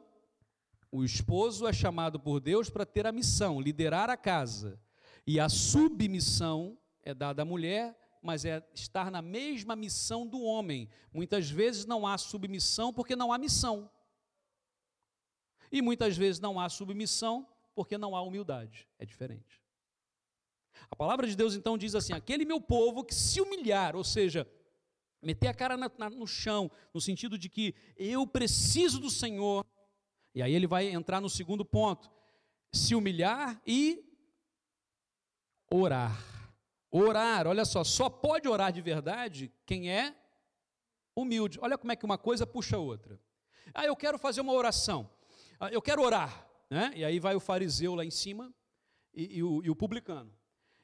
[0.92, 4.80] o esposo é chamado por Deus para ter a missão, liderar a casa.
[5.26, 10.88] E a submissão é dada à mulher, mas é estar na mesma missão do homem.
[11.12, 13.90] Muitas vezes não há submissão porque não há missão.
[15.72, 18.88] E muitas vezes não há submissão porque não há humildade.
[19.00, 19.60] É diferente.
[20.92, 24.48] A palavra de Deus então diz assim: aquele meu povo que se humilhar, ou seja,
[25.26, 29.66] meter a cara na, na, no chão, no sentido de que eu preciso do Senhor.
[30.34, 32.12] E aí ele vai entrar no segundo ponto:
[32.72, 34.04] se humilhar e
[35.70, 36.16] orar.
[36.92, 40.16] Orar, olha só, só pode orar de verdade quem é
[41.16, 41.60] humilde.
[41.62, 43.20] Olha como é que uma coisa puxa a outra.
[43.74, 45.10] Ah, eu quero fazer uma oração.
[45.60, 46.48] ah, eu quero orar.
[46.70, 46.94] Né?
[46.96, 48.54] E aí vai o fariseu lá em cima
[49.14, 50.32] e, e, o, e o publicano.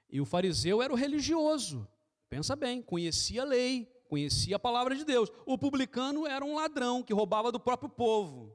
[0.10, 1.88] E o fariseu era o religioso,
[2.30, 5.32] pensa bem, conhecia a lei, conhecia a palavra de Deus.
[5.45, 8.54] O publicano era um ladrão que roubava do próprio povo.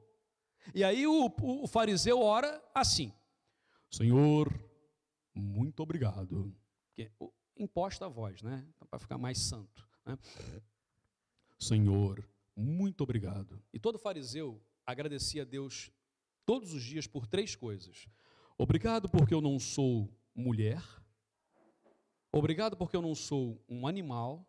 [0.71, 3.11] E aí o, o, o fariseu ora assim:
[3.89, 4.53] Senhor,
[5.33, 6.55] muito obrigado.
[7.57, 8.63] Imposta a voz, né?
[8.75, 9.89] Então, Para ficar mais santo.
[10.05, 10.15] Né?
[11.57, 12.23] Senhor,
[12.55, 13.59] muito obrigado.
[13.73, 15.89] E todo fariseu agradecia a Deus
[16.45, 18.07] todos os dias por três coisas:
[18.59, 20.83] obrigado porque eu não sou mulher,
[22.31, 24.47] obrigado porque eu não sou um animal,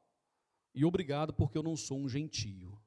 [0.74, 2.78] e obrigado porque eu não sou um gentio.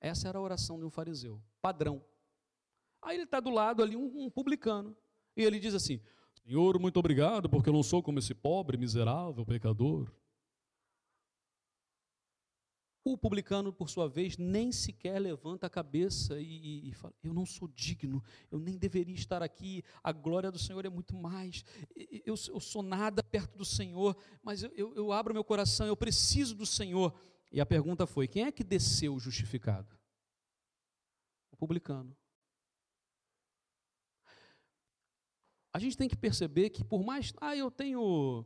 [0.00, 2.04] Essa era a oração de um fariseu, padrão.
[3.02, 4.96] Aí ele está do lado ali, um, um publicano,
[5.36, 6.00] e ele diz assim:
[6.44, 10.12] Senhor, muito obrigado porque eu não sou como esse pobre, miserável, pecador.
[13.08, 17.32] O publicano, por sua vez, nem sequer levanta a cabeça e, e, e, fala: Eu
[17.32, 21.64] não sou digno, eu nem deveria estar aqui, a glória do Senhor é muito mais,
[21.94, 25.96] eu, eu sou nada perto do Senhor, mas eu, eu, eu abro meu coração, eu
[25.96, 27.14] preciso do Senhor.
[27.52, 29.96] E a pergunta foi: quem é que desceu justificado?
[31.52, 32.12] O publicano.
[35.72, 37.32] A gente tem que perceber que, por mais.
[37.40, 38.44] Ah, eu tenho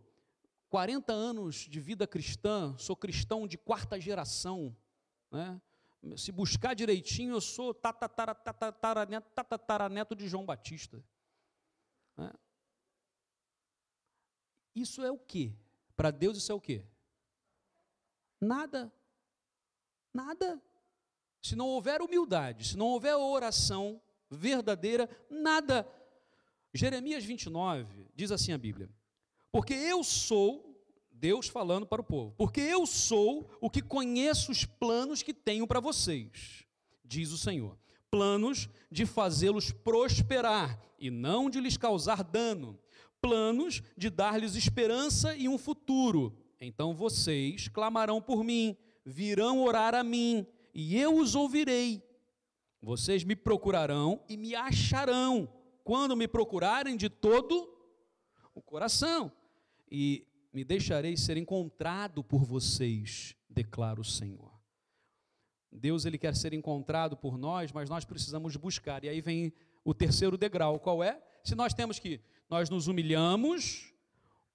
[0.71, 4.75] 40 anos de vida cristã, sou cristão de quarta geração,
[5.31, 5.61] né?
[6.17, 11.05] Se buscar direitinho, eu sou tatataraneto de João Batista.
[12.17, 12.33] Né?
[14.75, 15.53] Isso é o quê?
[15.95, 16.87] Para Deus isso é o quê?
[18.41, 18.91] Nada.
[20.15, 20.59] Nada.
[21.43, 25.87] Se não houver humildade, se não houver oração verdadeira, nada.
[26.73, 28.89] Jeremias 29 diz assim a Bíblia:
[29.53, 34.65] porque eu sou, Deus falando para o povo, porque eu sou o que conheço os
[34.65, 36.65] planos que tenho para vocês,
[37.05, 37.79] diz o Senhor.
[38.11, 42.77] Planos de fazê-los prosperar e não de lhes causar dano.
[43.21, 46.37] Planos de dar-lhes esperança e um futuro.
[46.61, 52.03] Então vocês clamarão por mim, virão orar a mim, e eu os ouvirei.
[52.83, 55.49] Vocês me procurarão e me acharão,
[55.85, 57.69] quando me procurarem de todo
[58.55, 59.31] o coração
[59.91, 64.51] e me deixarei ser encontrado por vocês, declara o Senhor.
[65.73, 69.05] Deus ele quer ser encontrado por nós, mas nós precisamos buscar.
[69.05, 69.53] E aí vem
[69.85, 71.23] o terceiro degrau, qual é?
[71.45, 73.95] Se nós temos que nós nos humilhamos,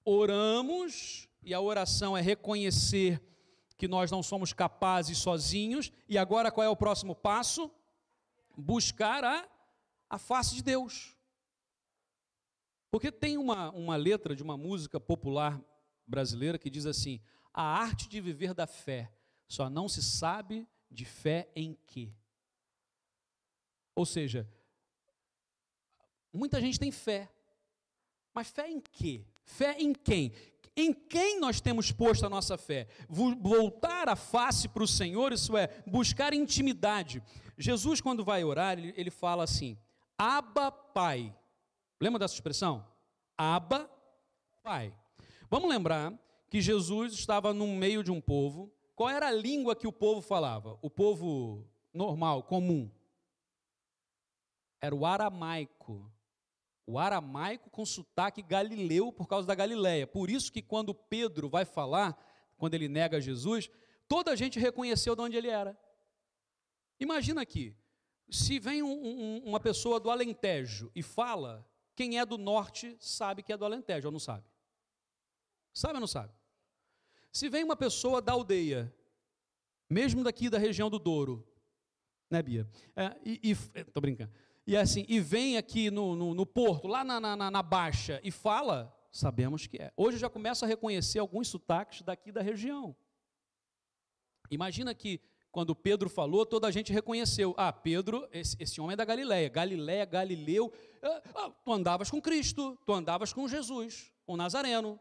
[0.04, 3.22] oramos, e a oração é reconhecer
[3.78, 7.72] que nós não somos capazes sozinhos, e agora qual é o próximo passo?
[8.58, 9.48] Buscar a,
[10.10, 11.15] a face de Deus.
[12.96, 15.62] Porque tem uma, uma letra de uma música popular
[16.08, 17.20] brasileira que diz assim:
[17.54, 19.12] a arte de viver da fé
[19.50, 22.14] só não se sabe de fé em quê.
[23.94, 24.50] Ou seja,
[26.32, 27.30] muita gente tem fé,
[28.34, 29.26] mas fé em quê?
[29.44, 30.32] Fé em quem?
[30.74, 32.88] Em quem nós temos posto a nossa fé?
[33.10, 37.22] Voltar a face para o Senhor, isso é, buscar intimidade.
[37.58, 39.78] Jesus, quando vai orar, ele, ele fala assim:
[40.18, 41.36] Abba, Pai.
[42.00, 42.86] Lembra dessa expressão?
[43.38, 43.90] Abba,
[44.64, 44.94] Pai.
[45.50, 46.14] Vamos lembrar
[46.50, 48.74] que Jesus estava no meio de um povo.
[48.96, 50.78] Qual era a língua que o povo falava?
[50.82, 52.90] O povo normal, comum.
[54.82, 56.12] Era o aramaico.
[56.86, 60.06] O aramaico com sotaque galileu por causa da Galileia.
[60.06, 62.16] Por isso que quando Pedro vai falar,
[62.58, 63.70] quando ele nega Jesus,
[64.08, 65.78] toda a gente reconheceu de onde ele era.
[67.00, 67.76] Imagina aqui,
[68.30, 73.42] se vem um, um, uma pessoa do Alentejo e fala, quem é do norte sabe
[73.42, 74.46] que é do Alentejo, ou não sabe?
[75.74, 76.34] Sabe ou não sabe?
[77.32, 78.94] Se vem uma pessoa da aldeia,
[79.90, 81.48] mesmo daqui da região do Douro,
[82.30, 82.68] né, Bia?
[82.96, 84.32] É, e, e, tô brincando.
[84.68, 88.20] E é assim, e vem aqui no, no, no porto, lá na, na, na, Baixa,
[88.24, 89.94] e fala, sabemos que é.
[89.96, 92.96] Hoje eu já começo a reconhecer alguns sotaques daqui da região.
[94.50, 95.22] Imagina que
[95.56, 97.56] quando Pedro falou, toda a gente reconheceu.
[97.56, 99.48] Ah, Pedro, esse, esse homem é da Galileia.
[99.48, 100.70] Galileia, Galileu.
[101.02, 105.00] Ah, ah, tu andavas com Cristo, tu andavas com Jesus, com Nazareno.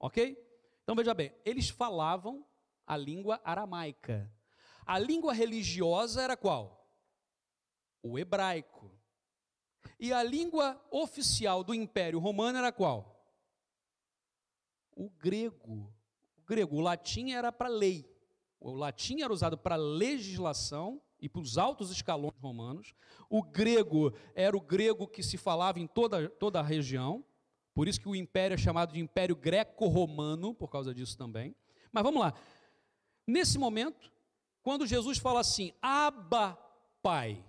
[0.00, 0.34] Ok?
[0.82, 2.42] Então veja bem, eles falavam
[2.86, 4.32] a língua aramaica.
[4.86, 6.90] A língua religiosa era qual?
[8.02, 8.90] O hebraico.
[10.00, 13.30] E a língua oficial do Império Romano era qual?
[14.96, 15.94] O grego.
[16.38, 18.10] O grego, o latim era para lei.
[18.64, 22.94] O latim era usado para legislação e para os altos escalões romanos.
[23.28, 27.24] O grego era o grego que se falava em toda, toda a região.
[27.74, 31.56] Por isso que o império é chamado de Império Greco-Romano, por causa disso também.
[31.90, 32.34] Mas vamos lá.
[33.26, 34.12] Nesse momento,
[34.62, 36.56] quando Jesus fala assim, Abba,
[37.02, 37.44] Pai,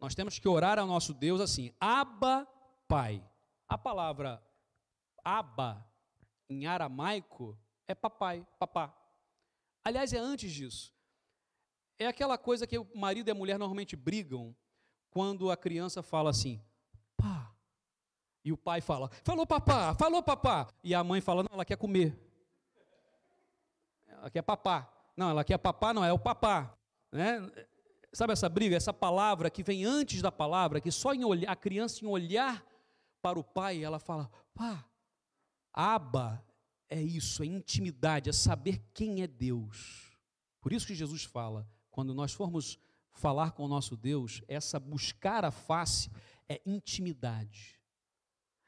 [0.00, 2.46] Nós temos que orar ao nosso Deus assim: Abba,
[2.86, 3.24] Pai.
[3.68, 4.40] A palavra
[5.24, 5.84] Abba,
[6.48, 8.97] em aramaico, é papai, papá.
[9.84, 10.92] Aliás, é antes disso.
[11.98, 14.54] É aquela coisa que o marido e a mulher normalmente brigam
[15.10, 16.62] quando a criança fala assim,
[17.16, 17.52] pá.
[18.44, 20.68] E o pai fala, falou papá, falou papá.
[20.82, 22.16] E a mãe fala, não, ela quer comer.
[24.06, 24.92] Ela quer papá.
[25.16, 26.78] Não, ela quer papá, não, é o papá.
[27.10, 27.40] Né?
[28.12, 31.56] Sabe essa briga, essa palavra que vem antes da palavra, que só em olhar, a
[31.56, 32.64] criança em olhar
[33.20, 34.84] para o pai, ela fala, pá,
[35.72, 36.42] aba
[36.88, 40.16] é isso, é intimidade, é saber quem é Deus.
[40.60, 42.78] Por isso que Jesus fala, quando nós formos
[43.12, 46.10] falar com o nosso Deus, essa buscar a face
[46.48, 47.78] é intimidade,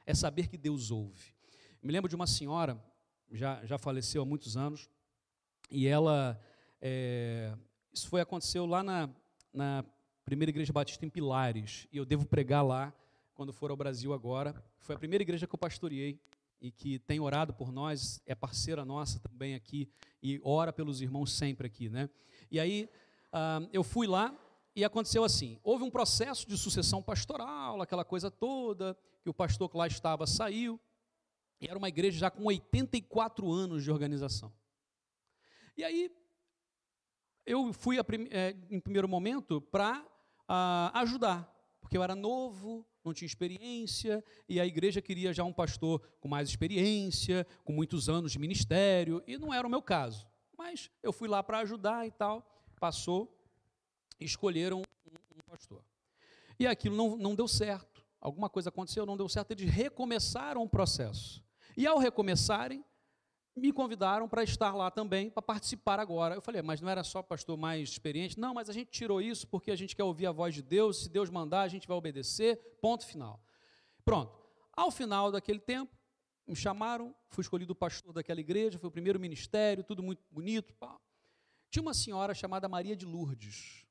[0.05, 1.35] é saber que Deus ouve.
[1.83, 2.83] Me lembro de uma senhora,
[3.31, 4.91] já, já faleceu há muitos anos,
[5.71, 6.39] e ela,
[6.81, 7.57] é,
[7.93, 9.09] isso foi aconteceu lá na,
[9.53, 9.85] na
[10.25, 12.93] primeira igreja batista em Pilares, e eu devo pregar lá
[13.35, 14.63] quando for ao Brasil agora.
[14.81, 16.21] Foi a primeira igreja que eu pastoreei
[16.61, 19.91] e que tem orado por nós, é parceira nossa também aqui
[20.23, 22.11] e ora pelos irmãos sempre aqui, né?
[22.51, 22.89] E aí
[23.33, 24.39] uh, eu fui lá
[24.75, 29.69] e aconteceu assim: houve um processo de sucessão pastoral, aquela coisa toda, que o pastor
[29.71, 30.79] que lá estava saiu,
[31.61, 34.53] e era uma igreja já com 84 anos de organização.
[35.77, 36.11] E aí
[37.47, 37.97] eu fui
[38.31, 40.07] é, em primeiro momento para uh,
[40.49, 41.51] ah, ajudar,
[41.81, 46.29] porque eu era novo, não tinha experiência, e a igreja queria já um pastor com
[46.29, 50.27] mais experiência, com muitos anos de ministério, e não era o meu caso.
[50.57, 52.47] Mas eu fui lá para ajudar e tal,
[52.79, 53.35] passou,
[54.19, 55.83] escolheram um, pastor.
[56.59, 60.69] E aquilo não, não deu certo, alguma coisa aconteceu, não deu certo, eles recomeçaram o
[60.69, 61.43] processo.
[61.77, 62.85] E ao recomeçarem,
[63.57, 66.35] me convidaram para estar lá também, para participar agora.
[66.35, 68.39] Eu falei, mas não era só pastor mais experiente?
[68.39, 71.03] Não, mas a gente tirou isso porque a gente quer ouvir a voz de Deus,
[71.05, 73.43] se Deus mandar, a gente vai obedecer, ponto final.
[74.05, 74.39] Pronto.
[74.73, 75.95] Ao final daquele tempo,
[76.47, 80.75] me chamaram, fui escolhido pastor daquela igreja, foi o primeiro ministério, tudo muito bonito.
[80.75, 80.99] Pá.
[81.71, 83.87] Tinha uma senhora chamada Maria de Lourdes.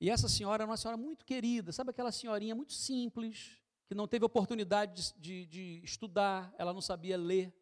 [0.00, 4.06] E essa senhora era uma senhora muito querida, sabe aquela senhorinha muito simples, que não
[4.06, 7.54] teve oportunidade de, de, de estudar, ela não sabia ler,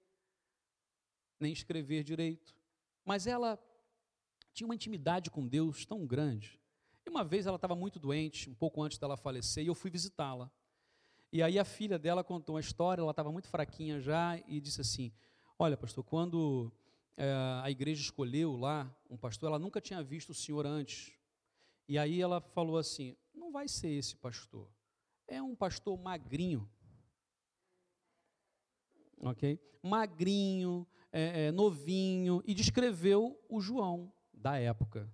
[1.39, 2.55] nem escrever direito.
[3.05, 3.59] Mas ela
[4.53, 6.61] tinha uma intimidade com Deus tão grande.
[7.05, 9.91] E uma vez ela estava muito doente, um pouco antes dela falecer, e eu fui
[9.91, 10.51] visitá-la.
[11.33, 14.81] E aí a filha dela contou uma história, ela estava muito fraquinha já, e disse
[14.81, 15.13] assim:
[15.59, 16.73] Olha, pastor, quando
[17.17, 17.31] é,
[17.63, 21.13] a igreja escolheu lá um pastor, ela nunca tinha visto o senhor antes.
[21.89, 24.71] E aí ela falou assim: Não vai ser esse pastor,
[25.27, 26.71] é um pastor magrinho.
[29.19, 29.59] Ok?
[29.83, 35.09] Magrinho, é, é, novinho, e descreveu o João da época.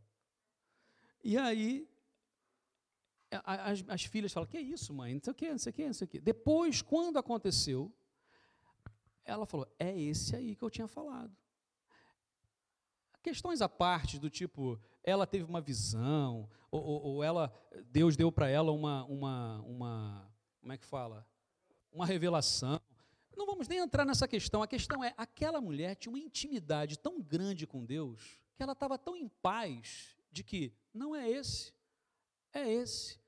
[1.22, 1.86] E aí,
[3.44, 5.12] as, as filhas falam: Que é isso, mãe?
[5.12, 6.18] Não sei o que, não sei o que, não sei o que.
[6.18, 7.94] Depois, quando aconteceu,
[9.26, 11.36] ela falou: É esse aí que eu tinha falado.
[13.22, 17.52] Questões à parte, do tipo, ela teve uma visão, ou, ou, ou ela,
[17.90, 20.32] Deus deu para ela uma, uma, uma,
[20.62, 21.26] como é que fala?
[21.92, 22.80] Uma revelação,
[23.40, 24.62] não vamos nem entrar nessa questão.
[24.62, 28.98] A questão é: aquela mulher tinha uma intimidade tão grande com Deus que ela estava
[28.98, 31.72] tão em paz de que não é esse,
[32.52, 33.18] é esse,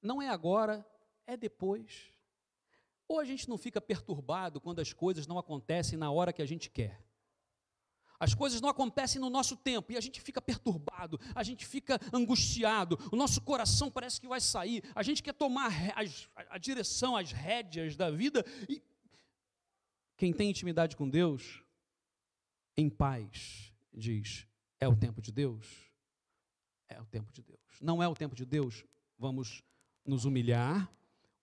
[0.00, 0.86] não é agora,
[1.26, 2.12] é depois.
[3.08, 6.46] Ou a gente não fica perturbado quando as coisas não acontecem na hora que a
[6.46, 7.04] gente quer.
[8.20, 11.98] As coisas não acontecem no nosso tempo e a gente fica perturbado, a gente fica
[12.12, 17.16] angustiado, o nosso coração parece que vai sair, a gente quer tomar a, a direção,
[17.16, 18.80] as rédeas da vida e
[20.16, 21.62] quem tem intimidade com Deus,
[22.76, 24.46] em paz, diz:
[24.80, 25.66] é o tempo de Deus?
[26.88, 27.60] É o tempo de Deus.
[27.80, 28.84] Não é o tempo de Deus?
[29.18, 29.62] Vamos
[30.04, 30.90] nos humilhar,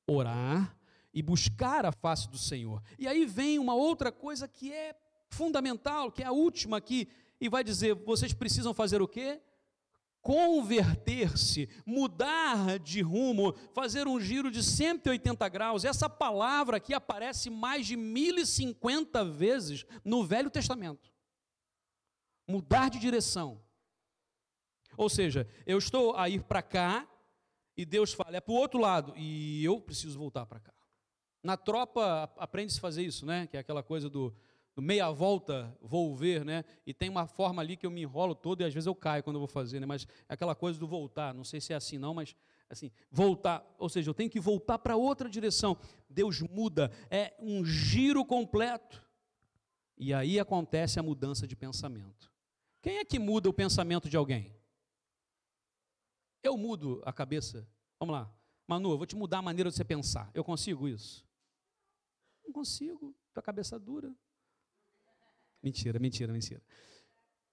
[0.06, 0.78] orar
[1.14, 2.82] e buscar a face do Senhor.
[2.98, 4.96] E aí vem uma outra coisa que é
[5.30, 7.08] fundamental, que é a última aqui,
[7.40, 9.42] e vai dizer: vocês precisam fazer o quê?
[10.22, 15.86] Converter-se, mudar de rumo, fazer um giro de 180 graus.
[15.86, 21.12] Essa palavra aqui aparece mais de 1050 vezes no Velho Testamento.
[22.48, 23.62] Mudar de direção.
[24.98, 27.08] Ou seja, eu estou a ir para cá
[27.78, 30.74] e Deus fala, é para o outro lado, e eu preciso voltar para cá.
[31.42, 33.48] Na tropa aprende-se a fazer isso, né?
[33.48, 34.36] Que é aquela coisa do
[34.82, 36.64] meia volta volver, né?
[36.86, 39.24] E tem uma forma ali que eu me enrolo todo e às vezes eu caio
[39.24, 39.86] quando eu vou fazer, né?
[39.86, 42.36] Mas é aquela coisa do voltar, não sei se é assim não, mas
[42.70, 45.78] assim, voltar, ou seja, eu tenho que voltar para outra direção.
[46.10, 49.04] Deus muda, é um giro completo.
[49.98, 52.32] E aí acontece a mudança de pensamento.
[52.82, 54.56] Quem é que muda o pensamento de alguém?
[56.42, 57.68] Eu mudo a cabeça
[58.00, 58.34] Vamos lá.
[58.66, 60.32] Manu, eu vou te mudar a maneira de você pensar.
[60.34, 61.28] Eu consigo isso?
[62.46, 63.14] Não consigo.
[63.34, 64.16] Tua cabeça dura.
[65.62, 66.62] Mentira, mentira, mentira.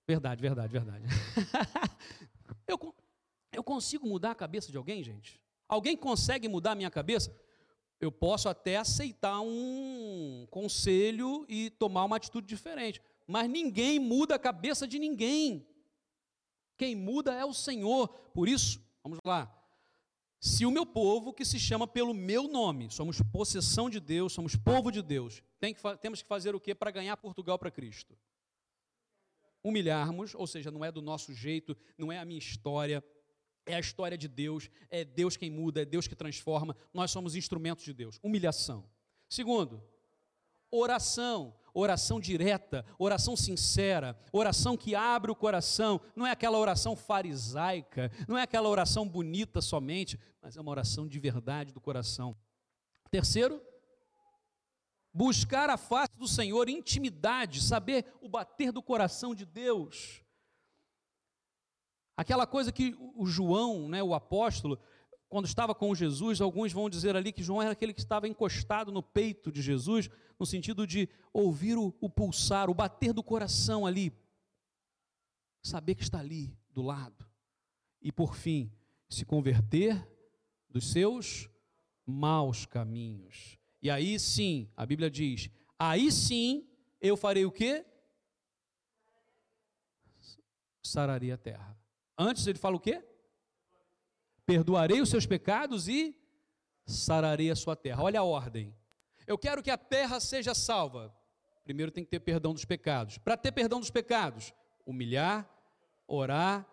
[0.06, 1.04] Verdade, verdade, verdade.
[2.68, 2.94] eu,
[3.52, 5.40] eu consigo mudar a cabeça de alguém, gente?
[5.68, 7.34] Alguém consegue mudar a minha cabeça?
[8.00, 14.38] Eu posso até aceitar um conselho e tomar uma atitude diferente, mas ninguém muda a
[14.38, 15.66] cabeça de ninguém.
[16.76, 18.08] Quem muda é o Senhor.
[18.32, 19.55] Por isso, vamos lá.
[20.38, 24.54] Se o meu povo, que se chama pelo meu nome, somos possessão de Deus, somos
[24.54, 28.16] povo de Deus, tem que, temos que fazer o que para ganhar Portugal para Cristo?
[29.64, 33.02] Humilharmos, ou seja, não é do nosso jeito, não é a minha história,
[33.64, 37.34] é a história de Deus, é Deus quem muda, é Deus que transforma, nós somos
[37.34, 38.20] instrumentos de Deus.
[38.22, 38.88] Humilhação.
[39.28, 39.82] Segundo,
[40.70, 48.10] oração oração direta, oração sincera, oração que abre o coração, não é aquela oração farisaica,
[48.26, 52.34] não é aquela oração bonita somente, mas é uma oração de verdade do coração.
[53.10, 53.62] Terceiro,
[55.12, 60.22] buscar a face do Senhor, intimidade, saber o bater do coração de Deus.
[62.16, 64.78] Aquela coisa que o João, né, o apóstolo,
[65.28, 68.92] quando estava com Jesus, alguns vão dizer ali que João era aquele que estava encostado
[68.92, 70.08] no peito de Jesus,
[70.38, 74.12] no sentido de ouvir o, o, pulsar, o bater do coração ali,
[75.62, 77.28] saber que está ali do lado,
[78.00, 78.72] e por fim,
[79.08, 80.06] se converter
[80.68, 81.48] dos seus
[82.04, 83.58] maus caminhos.
[83.82, 86.68] E aí sim, a Bíblia diz: aí sim
[87.00, 87.84] eu farei o quê?
[90.82, 91.76] Sararia a terra.
[92.16, 93.04] Antes ele fala o quê?
[94.46, 96.16] Perdoarei os seus pecados e
[96.86, 98.02] sararei a sua terra.
[98.02, 98.74] Olha a ordem.
[99.26, 101.12] Eu quero que a terra seja salva.
[101.64, 103.18] Primeiro tem que ter perdão dos pecados.
[103.18, 104.54] Para ter perdão dos pecados,
[104.86, 105.50] humilhar,
[106.06, 106.64] orar,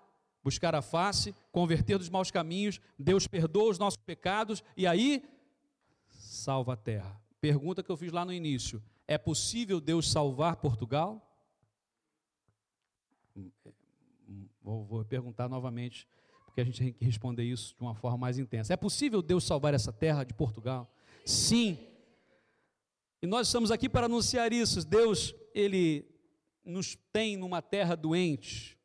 [0.44, 5.24] buscar a face, converter dos maus caminhos, Deus perdoa os nossos pecados e aí
[6.10, 7.20] salva a terra.
[7.42, 11.28] Pergunta que eu fiz lá no início: é possível Deus salvar Portugal?
[13.36, 13.72] Hum, é,
[14.30, 16.08] hum, vou, vou perguntar novamente
[16.54, 18.72] porque a gente tem que responder isso de uma forma mais intensa.
[18.72, 20.88] É possível Deus salvar essa terra de Portugal?
[21.26, 21.80] Sim.
[23.24, 24.86] E nós estamos aqui para anunciar isso.
[24.86, 26.06] Deus, ele
[26.64, 28.78] nos tem numa terra doente,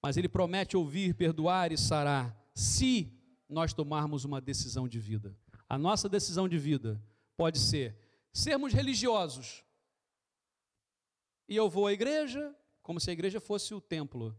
[0.00, 3.12] mas ele promete ouvir, perdoar e sarar, se
[3.48, 5.36] nós tomarmos uma decisão de vida.
[5.68, 7.02] A nossa decisão de vida
[7.36, 7.98] pode ser
[8.32, 9.64] sermos religiosos.
[11.48, 12.54] E eu vou à igreja,
[12.84, 14.38] como se a igreja fosse o templo.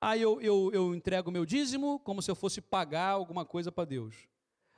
[0.00, 3.84] Aí eu, eu, eu entrego meu dízimo como se eu fosse pagar alguma coisa para
[3.84, 4.16] Deus.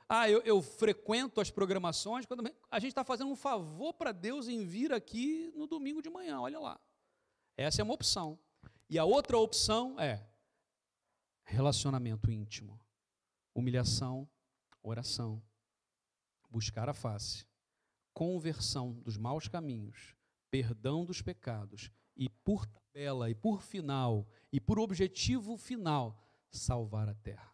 [0.09, 2.25] Ah, eu, eu, frequento as programações.
[2.25, 6.09] Quando a gente está fazendo um favor para Deus em vir aqui no domingo de
[6.09, 6.79] manhã, olha lá.
[7.55, 8.37] Essa é uma opção.
[8.89, 10.27] E a outra opção é
[11.45, 12.79] relacionamento íntimo,
[13.55, 14.29] humilhação,
[14.81, 15.41] oração,
[16.49, 17.47] buscar a face,
[18.13, 20.15] conversão dos maus caminhos,
[20.51, 27.15] perdão dos pecados e, por tabela, e por final, e por objetivo final, salvar a
[27.15, 27.53] terra.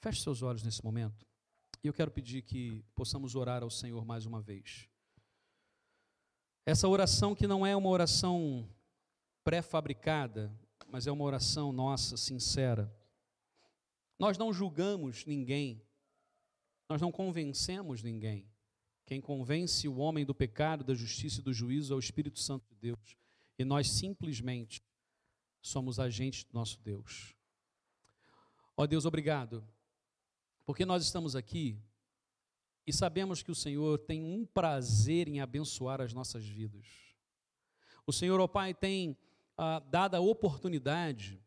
[0.00, 1.26] Feche seus olhos nesse momento.
[1.82, 4.88] E eu quero pedir que possamos orar ao Senhor mais uma vez.
[6.66, 8.68] Essa oração que não é uma oração
[9.42, 10.52] pré-fabricada,
[10.88, 12.92] mas é uma oração nossa, sincera.
[14.18, 15.82] Nós não julgamos ninguém,
[16.88, 18.47] nós não convencemos ninguém.
[19.08, 22.68] Quem convence o homem do pecado, da justiça e do juízo é o Espírito Santo
[22.68, 23.16] de Deus.
[23.58, 24.82] E nós simplesmente
[25.62, 27.34] somos agentes do nosso Deus.
[28.76, 29.66] Ó Deus, obrigado,
[30.66, 31.80] porque nós estamos aqui
[32.86, 36.86] e sabemos que o Senhor tem um prazer em abençoar as nossas vidas.
[38.06, 39.16] O Senhor, ó Pai, tem
[39.56, 41.42] ah, dado a oportunidade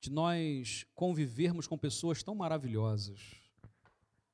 [0.00, 3.18] de nós convivermos com pessoas tão maravilhosas,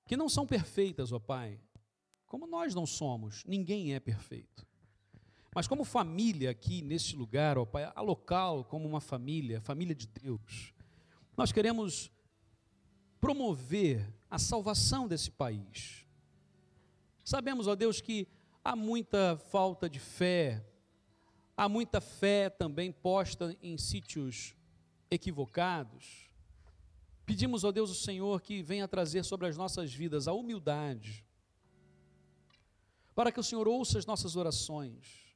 [0.07, 1.59] que não são perfeitas, ó Pai,
[2.27, 4.67] como nós não somos, ninguém é perfeito.
[5.55, 10.07] Mas como família aqui neste lugar, ó Pai, a local como uma família, família de
[10.07, 10.75] Deus,
[11.37, 12.11] nós queremos
[13.21, 16.07] promover a salvação desse país.
[17.25, 18.29] Sabemos, ó Deus, que
[18.63, 20.65] há muita falta de fé,
[21.57, 24.55] há muita fé também posta em sítios
[25.11, 26.31] equivocados.
[27.25, 31.25] Pedimos, ó Deus, o Senhor que venha trazer sobre as nossas vidas a humildade,
[33.17, 35.27] para que o Senhor ouça as nossas orações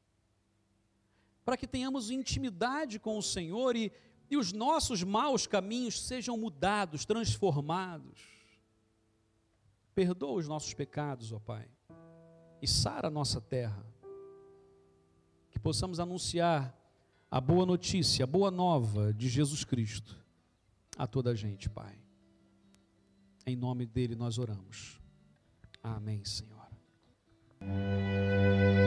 [1.51, 3.91] para que tenhamos intimidade com o Senhor e,
[4.31, 8.20] e os nossos maus caminhos sejam mudados, transformados.
[9.93, 11.68] Perdoa os nossos pecados, ó Pai,
[12.62, 13.85] e sara a nossa terra.
[15.51, 16.72] Que possamos anunciar
[17.28, 20.16] a boa notícia, a boa nova de Jesus Cristo
[20.97, 21.99] a toda a gente, Pai.
[23.45, 25.01] Em nome dele nós oramos.
[25.83, 26.59] Amém, Senhor.
[27.62, 28.80] うん。